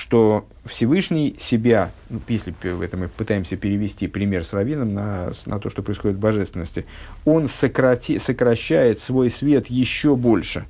что 0.04 0.46
Всевышний 0.66 1.38
себя, 1.40 1.94
ну, 2.10 2.20
если 2.28 2.54
это 2.84 2.98
мы 2.98 3.08
пытаемся 3.08 3.56
перевести 3.56 4.08
пример 4.08 4.44
с 4.44 4.52
Равином 4.52 4.94
на, 4.94 5.32
на 5.46 5.60
то, 5.60 5.70
что 5.70 5.82
происходит 5.82 6.18
в 6.18 6.20
божественности, 6.20 6.86
он 7.24 7.48
сократи, 7.48 8.20
сокращает 8.20 9.00
свой 9.00 9.30
свет 9.30 9.68
еще 9.68 10.18
больше. 10.18 10.66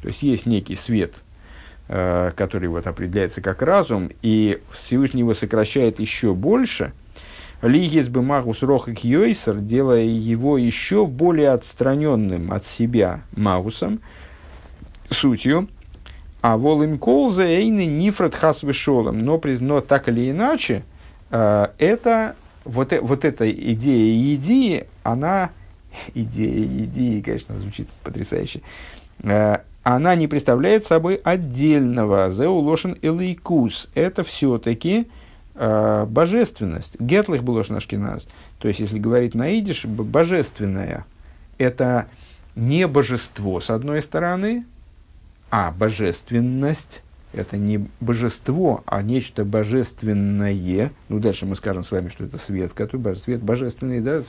То 0.00 0.08
есть 0.08 0.22
есть 0.22 0.46
некий 0.46 0.76
свет, 0.76 1.16
э, 1.88 2.32
который 2.34 2.70
вот 2.70 2.86
определяется 2.86 3.42
как 3.42 3.60
разум, 3.60 4.08
и 4.22 4.62
Всевышний 4.72 5.20
его 5.20 5.34
сокращает 5.34 6.00
еще 6.00 6.32
больше. 6.32 6.94
Лигис 7.60 8.08
бы 8.08 8.22
магус 8.22 8.62
рохак 8.62 9.04
йойсер, 9.04 9.56
делая 9.56 10.04
его 10.04 10.56
еще 10.56 11.04
более 11.04 11.50
отстраненным 11.50 12.50
от 12.50 12.64
себя 12.64 13.20
магусом, 13.36 14.00
сутью, 15.10 15.68
а 16.40 16.56
волим 16.56 16.98
колза 16.98 17.44
эйны 17.44 17.86
нифрат 17.86 18.34
хас 18.34 18.62
вышолом. 18.62 19.18
Но, 19.18 19.40
но 19.60 19.80
так 19.80 20.08
или 20.08 20.30
иначе, 20.30 20.82
э, 21.30 21.66
это, 21.78 22.34
вот, 22.64 22.92
э, 22.92 23.00
вот 23.00 23.24
эта 23.24 23.50
идея 23.50 24.34
идеи, 24.34 24.86
она, 25.02 25.50
идея 26.14 26.64
идеи, 26.84 27.20
конечно, 27.20 27.54
звучит 27.56 27.88
потрясающе, 28.02 28.62
э, 29.22 29.58
она 29.82 30.14
не 30.14 30.28
представляет 30.28 30.86
собой 30.86 31.16
отдельного 31.16 32.30
зеулошен 32.30 32.98
элейкус. 33.00 33.90
Это 33.94 34.24
все-таки 34.24 35.08
божественность. 35.54 36.98
Гетлых 37.00 37.42
был 37.42 37.58
ашкеназ. 37.58 38.28
То 38.58 38.68
есть, 38.68 38.80
если 38.80 38.98
говорить 38.98 39.34
на 39.34 39.50
идиш, 39.50 39.84
божественное. 39.84 41.06
Это 41.58 42.06
не 42.54 42.86
божество, 42.86 43.60
с 43.60 43.70
одной 43.70 44.00
стороны, 44.00 44.64
а 45.50 45.72
божественность– 45.72 47.02
это 47.32 47.56
не 47.56 47.88
божество, 48.00 48.82
а 48.86 49.02
нечто 49.02 49.44
божественное. 49.44 50.90
Ну, 51.08 51.18
дальше 51.18 51.46
мы 51.46 51.56
скажем 51.56 51.82
с 51.82 51.90
вами, 51.90 52.08
что 52.08 52.24
это 52.24 52.38
свет, 52.38 52.72
который, 52.72 53.16
свет 53.16 53.42
божественный, 53.42 54.00
да, 54.00 54.22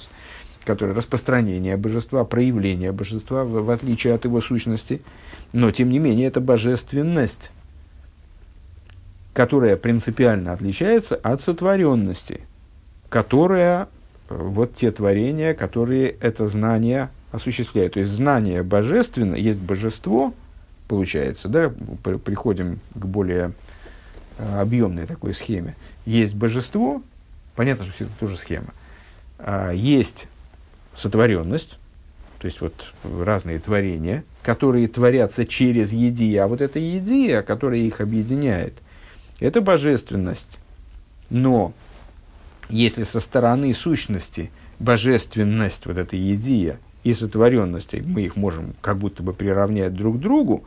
который 0.66 0.96
распространение 0.96 1.78
божества, 1.78 2.24
проявление 2.26 2.92
божества, 2.92 3.44
в, 3.44 3.64
в 3.64 3.70
отличие 3.72 4.14
от 4.14 4.26
его 4.26 4.42
сущности. 4.42 5.02
Но, 5.54 5.72
тем 5.72 5.90
не 5.90 6.00
менее, 6.00 6.28
это 6.28 6.42
божественность, 6.42 7.52
которая 9.34 9.78
принципиально 9.78 10.54
отличается 10.54 11.16
от 11.16 11.42
сотворенности, 11.42 12.42
которая 13.10 13.88
э, 14.30 14.38
вот 14.38 14.76
те 14.76 14.92
творения, 14.92 15.54
которые 15.54 16.10
это 16.10 16.48
знание 16.48 17.10
осуществляют. 17.32 17.94
То 17.94 18.00
есть 18.00 18.12
знание 18.12 18.62
божественное, 18.62 19.38
есть 19.38 19.60
божество, 19.60 20.34
получается, 20.92 21.48
да, 21.48 21.70
приходим 21.70 22.82
к 22.94 23.06
более 23.06 23.54
э, 24.38 24.60
объемной 24.60 25.08
такой 25.08 25.34
схеме. 25.34 25.78
Есть 26.06 26.36
божество, 26.36 27.02
понятно, 27.56 27.86
что 27.86 27.94
все 27.94 28.04
это 28.04 28.14
тоже 28.20 28.36
схема. 28.36 28.74
А, 29.40 29.72
есть 29.72 30.28
сотворенность, 30.94 31.80
то 32.40 32.46
есть 32.46 32.60
вот 32.60 32.94
разные 33.06 33.60
творения, 33.60 34.26
которые 34.44 34.90
творятся 34.90 35.46
через 35.46 35.94
едия. 35.94 36.44
А 36.44 36.48
вот 36.48 36.60
эта 36.60 36.78
едия, 36.78 37.42
которая 37.42 37.80
их 37.80 38.02
объединяет, 38.02 38.74
это 39.40 39.62
божественность. 39.62 40.60
Но 41.30 41.72
если 42.68 43.06
со 43.06 43.22
стороны 43.22 43.74
сущности 43.74 44.52
божественность, 44.78 45.86
вот 45.86 45.96
эта 45.96 46.18
едия 46.18 46.80
и 47.04 47.14
сотворенность, 47.14 47.94
мы 48.06 48.22
их 48.22 48.36
можем 48.36 48.74
как 48.82 48.98
будто 48.98 49.24
бы 49.24 49.34
приравнять 49.34 49.94
друг 49.94 50.18
к 50.18 50.20
другу, 50.20 50.64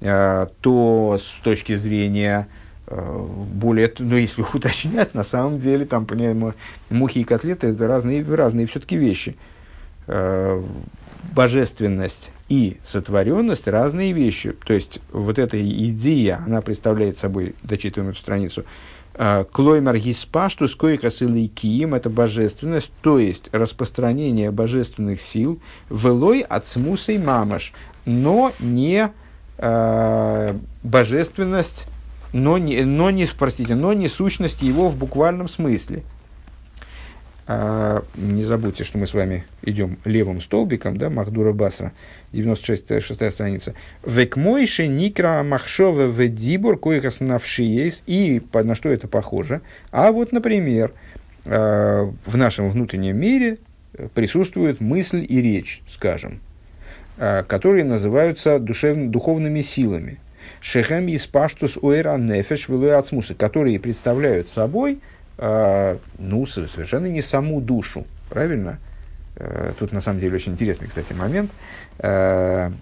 Э, 0.00 0.46
то 0.60 1.18
с 1.20 1.42
точки 1.42 1.74
зрения 1.74 2.46
э, 2.86 3.26
более, 3.52 3.92
ну, 3.98 4.16
если 4.16 4.42
уточнять, 4.54 5.14
на 5.14 5.24
самом 5.24 5.58
деле, 5.58 5.86
там, 5.86 6.06
понимаем, 6.06 6.54
мухи 6.90 7.18
и 7.18 7.24
котлеты– 7.24 7.66
это 7.68 7.86
разные, 7.86 8.24
разные 8.24 8.66
все-таки 8.66 8.96
вещи. 8.96 9.36
Э, 10.06 10.62
божественность 11.34 12.30
и 12.48 12.78
сотворенность– 12.84 13.66
разные 13.66 14.12
вещи. 14.12 14.52
То 14.52 14.72
есть, 14.72 15.00
вот 15.10 15.38
эта 15.38 15.60
идея, 15.60 16.42
она 16.46 16.60
представляет 16.60 17.18
собой, 17.18 17.56
дочитываем 17.64 18.12
эту 18.12 18.20
страницу, 18.20 18.64
Клоймар 19.18 19.98
гиспашту 19.98 20.68
скойкасылый 20.68 21.48
киим– 21.48 21.94
это 21.96 22.08
божественность, 22.08 22.92
то 23.02 23.18
есть 23.18 23.48
распространение 23.50 24.52
божественных 24.52 25.20
сил, 25.20 25.60
велой 25.90 26.40
от 26.40 26.68
смусой 26.68 27.18
мамаш, 27.18 27.72
но 28.04 28.52
не 28.60 29.10
э, 29.58 30.54
божественность, 30.84 31.88
но 32.32 32.58
не, 32.58 32.82
но 32.82 33.10
не, 33.10 33.26
простите, 33.26 33.74
но 33.74 33.92
не 33.92 34.06
сущность 34.06 34.62
его 34.62 34.88
в 34.88 34.96
буквальном 34.96 35.48
смысле. 35.48 36.04
А, 37.50 38.04
не 38.14 38.44
забудьте, 38.44 38.84
что 38.84 38.98
мы 38.98 39.06
с 39.06 39.14
вами 39.14 39.46
идем 39.62 39.96
левым 40.04 40.42
столбиком, 40.42 40.98
да, 40.98 41.08
Махдура 41.08 41.54
Басра, 41.54 41.92
96 42.32 43.02
шестая 43.02 43.30
страница. 43.30 43.74
Векмойши 44.04 44.86
никра 44.86 45.42
махшова 45.42 46.02
ведибур 46.02 46.78
коихас 46.78 47.20
навшиес. 47.20 48.02
И 48.06 48.42
на 48.52 48.74
что 48.74 48.90
это 48.90 49.08
похоже? 49.08 49.62
А 49.90 50.12
вот, 50.12 50.30
например, 50.30 50.92
э, 51.46 52.10
в 52.26 52.36
нашем 52.36 52.68
внутреннем 52.68 53.18
мире 53.18 53.56
присутствует 54.14 54.82
мысль 54.82 55.24
и 55.26 55.40
речь, 55.40 55.80
скажем. 55.88 56.40
Э, 57.16 57.44
которые 57.44 57.84
называются 57.84 58.58
душевно, 58.58 59.08
духовными 59.08 59.62
силами. 59.62 60.18
Шехем 60.60 61.06
испаштус 61.08 61.78
уэра 61.78 62.18
нефеш 62.18 62.66
которые 63.38 63.80
представляют 63.80 64.50
собой 64.50 65.00
ну, 65.38 66.46
совершенно 66.46 67.06
не 67.06 67.22
саму 67.22 67.60
душу. 67.60 68.06
Правильно? 68.28 68.78
Э, 69.36 69.72
тут 69.78 69.92
на 69.92 70.00
самом 70.00 70.20
деле 70.20 70.36
очень 70.36 70.52
интересный, 70.52 70.88
кстати, 70.88 71.12
момент. 71.12 71.50
Я 72.00 72.72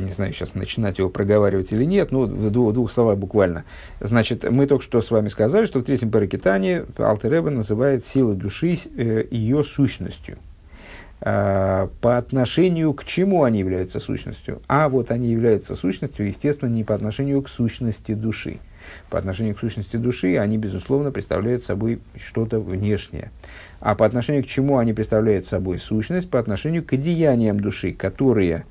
не 0.00 0.10
знаю, 0.10 0.32
сейчас 0.32 0.54
начинать 0.54 0.98
его 0.98 1.10
проговаривать 1.10 1.72
или 1.72 1.84
нет, 1.84 2.12
но 2.12 2.22
в 2.22 2.50
двух, 2.50 2.72
двух 2.72 2.90
словах 2.90 3.18
буквально. 3.18 3.64
Значит, 4.00 4.50
мы 4.50 4.66
только 4.66 4.82
что 4.82 5.00
с 5.00 5.10
вами 5.10 5.28
сказали, 5.28 5.66
что 5.66 5.80
в 5.80 5.84
третьем 5.84 6.10
паракитане 6.10 6.86
Алтереба 6.96 7.50
называет 7.50 8.06
силы 8.06 8.34
души 8.34 8.78
ее 9.30 9.62
сущностью– 9.62 10.38
Э, 11.22 11.88
по 12.00 12.16
отношению 12.16 12.94
к 12.94 13.04
чему 13.04 13.44
они 13.44 13.58
являются 13.58 14.00
сущностью? 14.00 14.62
А 14.68 14.88
вот 14.88 15.10
они 15.10 15.28
являются 15.28 15.76
сущностью, 15.76 16.26
естественно, 16.26 16.70
не 16.70 16.82
по 16.82 16.94
отношению 16.94 17.42
к 17.42 17.48
сущности 17.48 18.14
души. 18.14 18.58
По 19.08 19.18
отношению 19.18 19.54
к 19.54 19.60
сущности 19.60 19.96
души 19.96 20.36
они, 20.36 20.58
безусловно, 20.58 21.10
представляют 21.10 21.64
собой 21.64 22.00
что-то 22.16 22.60
внешнее. 22.60 23.30
А 23.80 23.94
по 23.94 24.06
отношению 24.06 24.44
к 24.44 24.46
чему 24.46 24.78
они 24.78 24.92
представляют 24.92 25.46
собой 25.46 25.78
сущность? 25.78 26.30
По 26.30 26.38
отношению 26.38 26.84
к 26.84 26.96
деяниям 26.96 27.60
души, 27.60 27.92
которые 27.92 28.64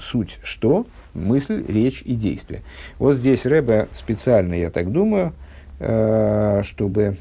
суть 0.00 0.38
что? 0.42 0.86
Мысль, 1.14 1.64
речь 1.66 2.02
и 2.02 2.14
действие. 2.14 2.62
Вот 2.98 3.16
здесь 3.16 3.46
Рэбе 3.46 3.88
специально, 3.94 4.54
я 4.54 4.70
так 4.70 4.92
думаю, 4.92 5.32
э, 5.80 6.62
чтобы 6.64 7.16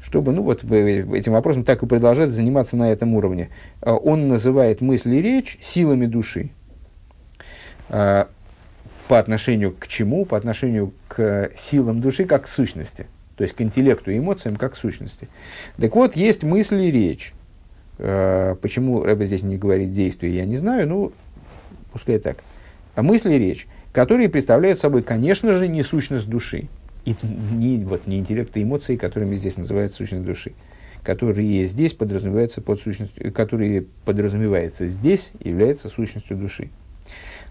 чтобы 0.00 0.32
ну, 0.32 0.42
вот, 0.42 0.64
этим 0.64 1.32
вопросом 1.32 1.64
так 1.64 1.82
и 1.82 1.86
продолжать 1.86 2.30
заниматься 2.30 2.76
на 2.76 2.90
этом 2.90 3.14
уровне. 3.14 3.50
А, 3.82 3.94
он 3.94 4.26
называет 4.26 4.80
мысль 4.80 5.14
и 5.14 5.22
речь 5.22 5.58
силами 5.60 6.06
души. 6.06 6.50
А, 9.08 9.10
по 9.10 9.18
отношению 9.18 9.74
к 9.78 9.88
чему? 9.88 10.24
По 10.24 10.36
отношению 10.36 10.92
к 11.08 11.50
силам 11.56 12.00
души 12.00 12.24
как 12.26 12.44
к 12.44 12.48
сущности. 12.48 13.06
То 13.36 13.44
есть 13.44 13.54
к 13.54 13.60
интеллекту 13.62 14.10
и 14.10 14.18
эмоциям 14.18 14.56
как 14.56 14.74
к 14.74 14.76
сущности. 14.76 15.28
Так 15.78 15.94
вот, 15.94 16.16
есть 16.16 16.42
мысль 16.42 16.82
и 16.82 16.90
речь. 16.90 17.32
А, 17.98 18.54
почему 18.56 19.02
Рэбе 19.02 19.26
здесь 19.26 19.42
не 19.42 19.56
говорит 19.56 19.92
действие, 19.92 20.36
я 20.36 20.44
не 20.44 20.56
знаю, 20.56 20.88
ну, 20.88 21.12
пускай 21.92 22.18
так. 22.18 22.42
А 22.94 23.02
мысль 23.02 23.32
и 23.32 23.38
речь, 23.38 23.66
которые 23.92 24.28
представляют 24.28 24.80
собой, 24.80 25.02
конечно 25.02 25.54
же, 25.54 25.68
не 25.68 25.82
сущность 25.82 26.28
души 26.28 26.68
и 27.04 27.16
не, 27.52 27.78
вот, 27.78 28.06
не 28.06 28.18
интеллект 28.18 28.56
и 28.56 28.62
эмоции, 28.62 28.96
которыми 28.96 29.36
здесь 29.36 29.56
называют 29.56 29.94
сущность 29.94 30.24
души, 30.24 30.52
которые 31.02 31.66
здесь 31.66 31.94
подразумеваются 31.94 32.60
под 32.60 32.80
сущностью, 32.80 33.32
которые 33.32 33.86
подразумевается 34.04 34.86
здесь, 34.88 35.32
является 35.42 35.88
сущностью 35.88 36.36
души. 36.36 36.70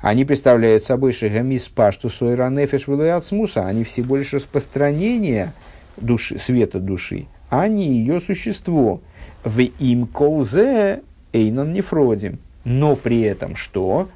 Они 0.01 0.25
представляют 0.25 0.83
собой 0.83 1.11
шагамис 1.11 1.69
пашту 1.69 2.09
сойра 2.09 2.49
нефеш 2.49 2.85
смуса, 3.23 3.65
они 3.65 3.83
всего 3.83 4.17
лишь 4.17 4.33
распространение 4.33 5.53
души, 5.97 6.37
света 6.37 6.79
души, 6.79 7.25
а 7.49 7.67
не 7.67 7.87
ее 7.87 8.19
существо. 8.19 9.01
В 9.43 9.59
им 9.59 10.07
колзе 10.07 11.01
эйнон 11.33 11.73
нефродим. 11.73 12.39
Но 12.63 12.95
при 12.95 13.21
этом 13.21 13.55
что? 13.55 14.09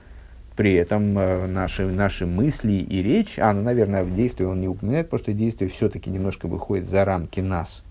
при 0.56 0.76
этом 0.76 1.18
э, 1.18 1.48
наши, 1.48 1.88
наши 1.88 2.28
мысли 2.28 2.74
и 2.74 3.02
речь, 3.02 3.40
а, 3.40 3.52
ну, 3.52 3.64
наверное, 3.64 4.04
в 4.04 4.14
действии 4.14 4.44
он 4.44 4.60
не 4.60 4.68
упоминает, 4.68 5.08
потому 5.08 5.24
что 5.24 5.34
действие 5.34 5.72
все-таки 5.72 6.12
немножко 6.12 6.48
выходит 6.48 6.86
за 6.86 7.04
рамки 7.04 7.40
нас, 7.40 7.84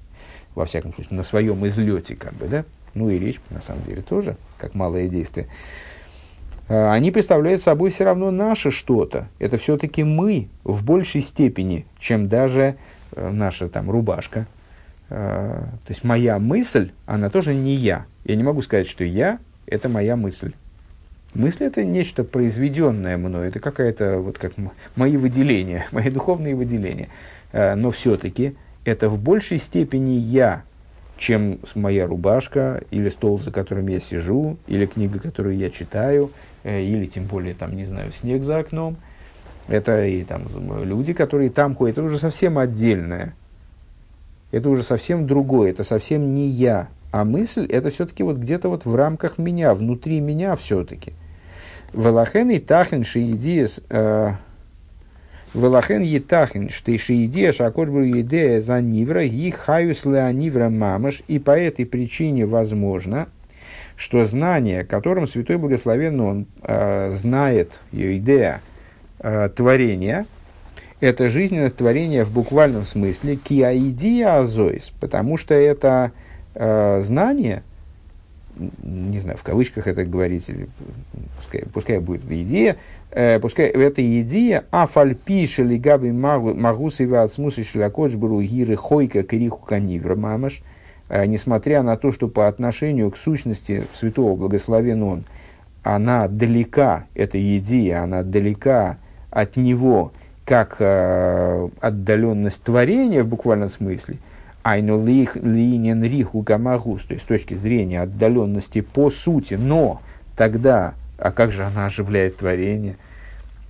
во 0.54 0.66
всяком 0.66 0.94
случае, 0.94 1.16
на 1.16 1.22
своем 1.22 1.66
излете, 1.66 2.14
как 2.14 2.32
бы, 2.34 2.46
да, 2.46 2.64
ну 2.94 3.10
и 3.10 3.18
речь, 3.18 3.40
на 3.50 3.60
самом 3.60 3.82
деле, 3.84 4.02
тоже, 4.02 4.36
как 4.58 4.74
малое 4.74 5.08
действие. 5.08 5.48
Э, 6.70 6.90
они 6.90 7.10
представляют 7.10 7.62
собой 7.62 7.90
все 7.90 8.04
равно 8.04 8.30
наше 8.30 8.70
что-то. 8.70 9.28
Это 9.38 9.58
все-таки 9.58 10.04
мы 10.04 10.48
в 10.64 10.84
большей 10.84 11.20
степени, 11.20 11.84
чем 11.98 12.28
даже 12.28 12.76
э, 13.12 13.30
наша 13.30 13.68
там 13.68 13.90
рубашка. 13.90 14.46
Э, 15.10 15.64
то 15.84 15.90
есть 15.90 16.04
моя 16.04 16.38
мысль, 16.38 16.92
она 17.06 17.28
тоже 17.28 17.54
не 17.54 17.74
я. 17.74 18.06
Я 18.24 18.36
не 18.36 18.42
могу 18.42 18.62
сказать, 18.62 18.88
что 18.88 19.04
я– 19.04 19.38
это 19.66 19.88
моя 19.88 20.16
мысль. 20.16 20.52
Мысль– 21.34 21.64
это 21.66 21.84
нечто 21.84 22.24
произведенное 22.24 23.16
мной, 23.16 23.48
это 23.48 23.60
какая-то, 23.60 24.18
вот 24.18 24.38
как 24.38 24.52
мои 24.96 25.16
выделения, 25.16 25.86
мои 25.92 26.10
духовные 26.10 26.54
выделения. 26.54 27.08
Но 27.52 27.90
все-таки 27.90 28.54
это 28.84 29.08
в 29.08 29.18
большей 29.18 29.58
степени 29.58 30.12
я, 30.12 30.62
чем 31.20 31.58
моя 31.74 32.06
рубашка, 32.06 32.82
или 32.90 33.10
стол, 33.10 33.38
за 33.38 33.52
которым 33.52 33.86
я 33.88 34.00
сижу, 34.00 34.56
или 34.66 34.86
книга, 34.86 35.20
которую 35.20 35.54
я 35.54 35.68
читаю, 35.68 36.30
э, 36.64 36.82
или 36.82 37.06
тем 37.06 37.26
более, 37.26 37.54
там, 37.54 37.76
не 37.76 37.84
знаю, 37.84 38.10
снег 38.10 38.42
за 38.42 38.58
окном. 38.58 38.96
Это 39.68 40.06
и 40.06 40.24
там 40.24 40.46
люди, 40.82 41.12
которые 41.12 41.50
там 41.50 41.76
ходят. 41.76 41.98
Это 41.98 42.06
уже 42.06 42.18
совсем 42.18 42.58
отдельное. 42.58 43.34
Это 44.50 44.70
уже 44.70 44.82
совсем 44.82 45.26
другое. 45.26 45.70
Это 45.70 45.84
совсем 45.84 46.32
не 46.34 46.48
я. 46.48 46.88
А 47.12 47.24
мысль 47.24 47.66
это 47.66 47.90
все-таки 47.90 48.22
вот 48.22 48.38
где-то 48.38 48.70
вот 48.70 48.86
в 48.86 48.94
рамках 48.94 49.36
меня, 49.36 49.74
внутри 49.74 50.20
меня 50.20 50.56
все-таки. 50.56 51.12
Велахен 51.92 52.50
и 52.50 52.60
тахен 52.60 53.04
шиидиес 53.04 53.82
э, 53.90 54.32
Велахен 55.52 56.02
етахин, 56.02 56.70
что 56.70 56.94
идея 56.94 57.52
шакошбру 57.52 58.08
идея 58.20 58.60
за 58.60 58.80
нивра, 58.80 59.24
и 59.24 59.50
хаюс 59.50 60.04
леонивра 60.04 60.68
мамаш, 60.68 61.22
и 61.26 61.38
по 61.40 61.58
этой 61.58 61.86
причине 61.86 62.46
возможно, 62.46 63.28
что 63.96 64.24
знание, 64.24 64.84
которым 64.84 65.26
Святой 65.26 65.58
Благословен 65.58 66.20
он 66.20 66.46
э, 66.62 67.10
знает, 67.10 67.80
идея 67.92 68.62
э, 69.18 69.50
творения, 69.54 70.26
это 71.00 71.28
жизненное 71.28 71.70
творение 71.70 72.24
в 72.24 72.30
буквальном 72.30 72.84
смысле, 72.84 73.36
киаидия 73.36 74.38
азоис, 74.38 74.92
потому 75.00 75.36
что 75.36 75.54
это 75.54 76.12
э, 76.54 77.00
знание, 77.02 77.64
не 78.82 79.18
знаю, 79.18 79.36
в 79.36 79.42
кавычках 79.42 79.86
это 79.86 80.04
говорить, 80.04 80.50
пускай, 81.36 81.64
пускай 81.72 81.98
будет 81.98 82.22
идея, 82.30 82.76
э, 83.10 83.38
пускай 83.40 83.66
эта 83.66 84.20
идея, 84.20 84.64
а 84.70 84.86
фальпиши 84.86 85.62
ли 85.62 85.78
габи 85.78 86.12
магусы 86.12 87.06
вацмусы 87.06 87.64
шлякоч 87.64 88.14
бру 88.14 88.40
гиры 88.40 88.76
хойка 88.76 89.22
криху 89.22 89.64
канивра 89.64 90.16
мамаш, 90.16 90.62
э, 91.08 91.26
несмотря 91.26 91.82
на 91.82 91.96
то, 91.96 92.12
что 92.12 92.28
по 92.28 92.48
отношению 92.48 93.10
к 93.10 93.16
сущности 93.16 93.86
святого 93.94 94.36
благословен 94.36 95.02
он, 95.02 95.24
она 95.82 96.28
далека, 96.28 97.06
эта 97.14 97.38
идея, 97.58 98.02
она 98.02 98.22
далека 98.22 98.98
от 99.30 99.56
него, 99.56 100.12
как 100.44 100.76
э, 100.80 101.68
отдаленность 101.80 102.62
творения 102.62 103.22
в 103.22 103.28
буквальном 103.28 103.68
смысле, 103.68 104.16
айну 104.62 105.04
линен 105.04 106.02
риху 106.04 106.42
гамагус, 106.42 107.04
то 107.04 107.14
есть 107.14 107.24
с 107.24 107.28
точки 107.28 107.54
зрения 107.54 108.02
отдаленности 108.02 108.80
по 108.80 109.10
сути, 109.10 109.54
но 109.54 110.00
тогда 110.36 110.94
а 111.20 111.30
как 111.32 111.52
же 111.52 111.64
она 111.64 111.86
оживляет 111.86 112.36
творение? 112.38 112.96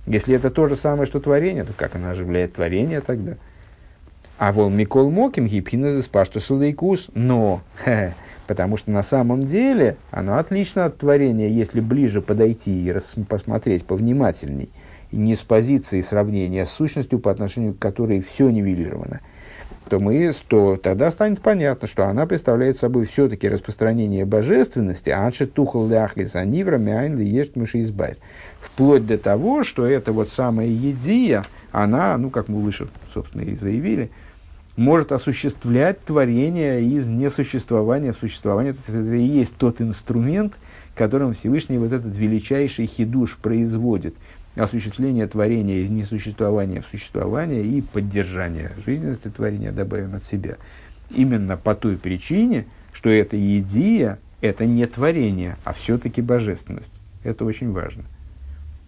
Если 0.07 0.35
это 0.35 0.49
то 0.49 0.67
же 0.67 0.75
самое, 0.75 1.05
что 1.05 1.19
творение, 1.19 1.63
то 1.63 1.73
как 1.73 1.95
она 1.95 2.11
оживляет 2.11 2.53
творение 2.53 3.01
тогда? 3.01 3.37
А 4.37 4.51
вол 4.51 4.69
Микол 4.69 5.11
Моким 5.11 5.45
гипхинезес 5.45 6.07
пашту 6.07 6.39
сулейкус, 6.39 7.09
но, 7.13 7.61
потому 8.47 8.77
что 8.77 8.89
на 8.89 9.03
самом 9.03 9.45
деле 9.45 9.97
оно 10.09 10.37
отлично 10.37 10.85
от 10.85 10.97
творения, 10.97 11.47
если 11.47 11.79
ближе 11.79 12.21
подойти 12.21 12.83
и 12.83 12.91
рас, 12.91 13.15
посмотреть 13.29 13.85
повнимательней, 13.85 14.71
не 15.11 15.35
с 15.35 15.41
позиции 15.41 16.01
сравнения 16.01 16.65
с 16.65 16.71
сущностью, 16.71 17.19
по 17.19 17.29
отношению 17.29 17.73
к 17.73 17.79
которой 17.79 18.21
все 18.21 18.49
нивелировано– 18.49 19.19
мы, 19.99 20.31
то 20.47 20.77
тогда 20.77 21.11
станет 21.11 21.41
понятно, 21.41 21.87
что 21.87 22.05
она 22.05 22.25
представляет 22.25 22.77
собой 22.77 23.05
все-таки 23.05 23.49
распространение 23.49 24.25
божественности, 24.25 25.09
анши 25.09 25.45
тухал 25.45 25.87
ляхлис 25.87 26.35
анивра 26.35 26.77
мяйн 26.77 27.17
ешт 27.17 27.57
избавь. 27.57 28.17
Вплоть 28.59 29.05
до 29.05 29.17
того, 29.17 29.63
что 29.63 29.85
это 29.85 30.11
вот 30.13 30.29
самая 30.29 30.67
едия, 30.67 31.43
она, 31.71 32.17
ну, 32.17 32.29
как 32.29 32.47
мы 32.47 32.61
выше, 32.61 32.87
собственно, 33.13 33.41
и 33.41 33.55
заявили, 33.55 34.11
может 34.75 35.11
осуществлять 35.11 36.03
творение 36.03 36.81
из 36.81 37.07
несуществования 37.07 38.13
в 38.13 38.17
существование. 38.17 38.73
То 38.73 38.79
есть 38.87 39.07
это 39.07 39.15
и 39.15 39.23
есть 39.23 39.55
тот 39.57 39.81
инструмент, 39.81 40.53
которым 40.95 41.33
Всевышний 41.33 41.77
вот 41.77 41.91
этот 41.91 42.15
величайший 42.15 42.85
хидуш 42.85 43.37
производит– 43.37 44.15
осуществление 44.55 45.27
творения 45.27 45.79
из 45.79 45.89
несуществования 45.89 46.81
в 46.81 46.87
существование 46.87 47.65
и 47.65 47.81
поддержание 47.81 48.71
жизненности 48.85 49.29
творения 49.29 49.71
добавим 49.71 50.15
от 50.15 50.25
себя. 50.25 50.57
Именно 51.09 51.57
по 51.57 51.75
той 51.75 51.97
причине, 51.97 52.65
что 52.91 53.09
эта 53.09 53.37
идея– 53.59 54.19
это 54.41 54.65
не 54.65 54.85
творение, 54.85 55.57
а 55.63 55.73
все-таки 55.73 56.21
божественность. 56.21 56.93
Это 57.23 57.45
очень 57.45 57.71
важно. 57.71 58.03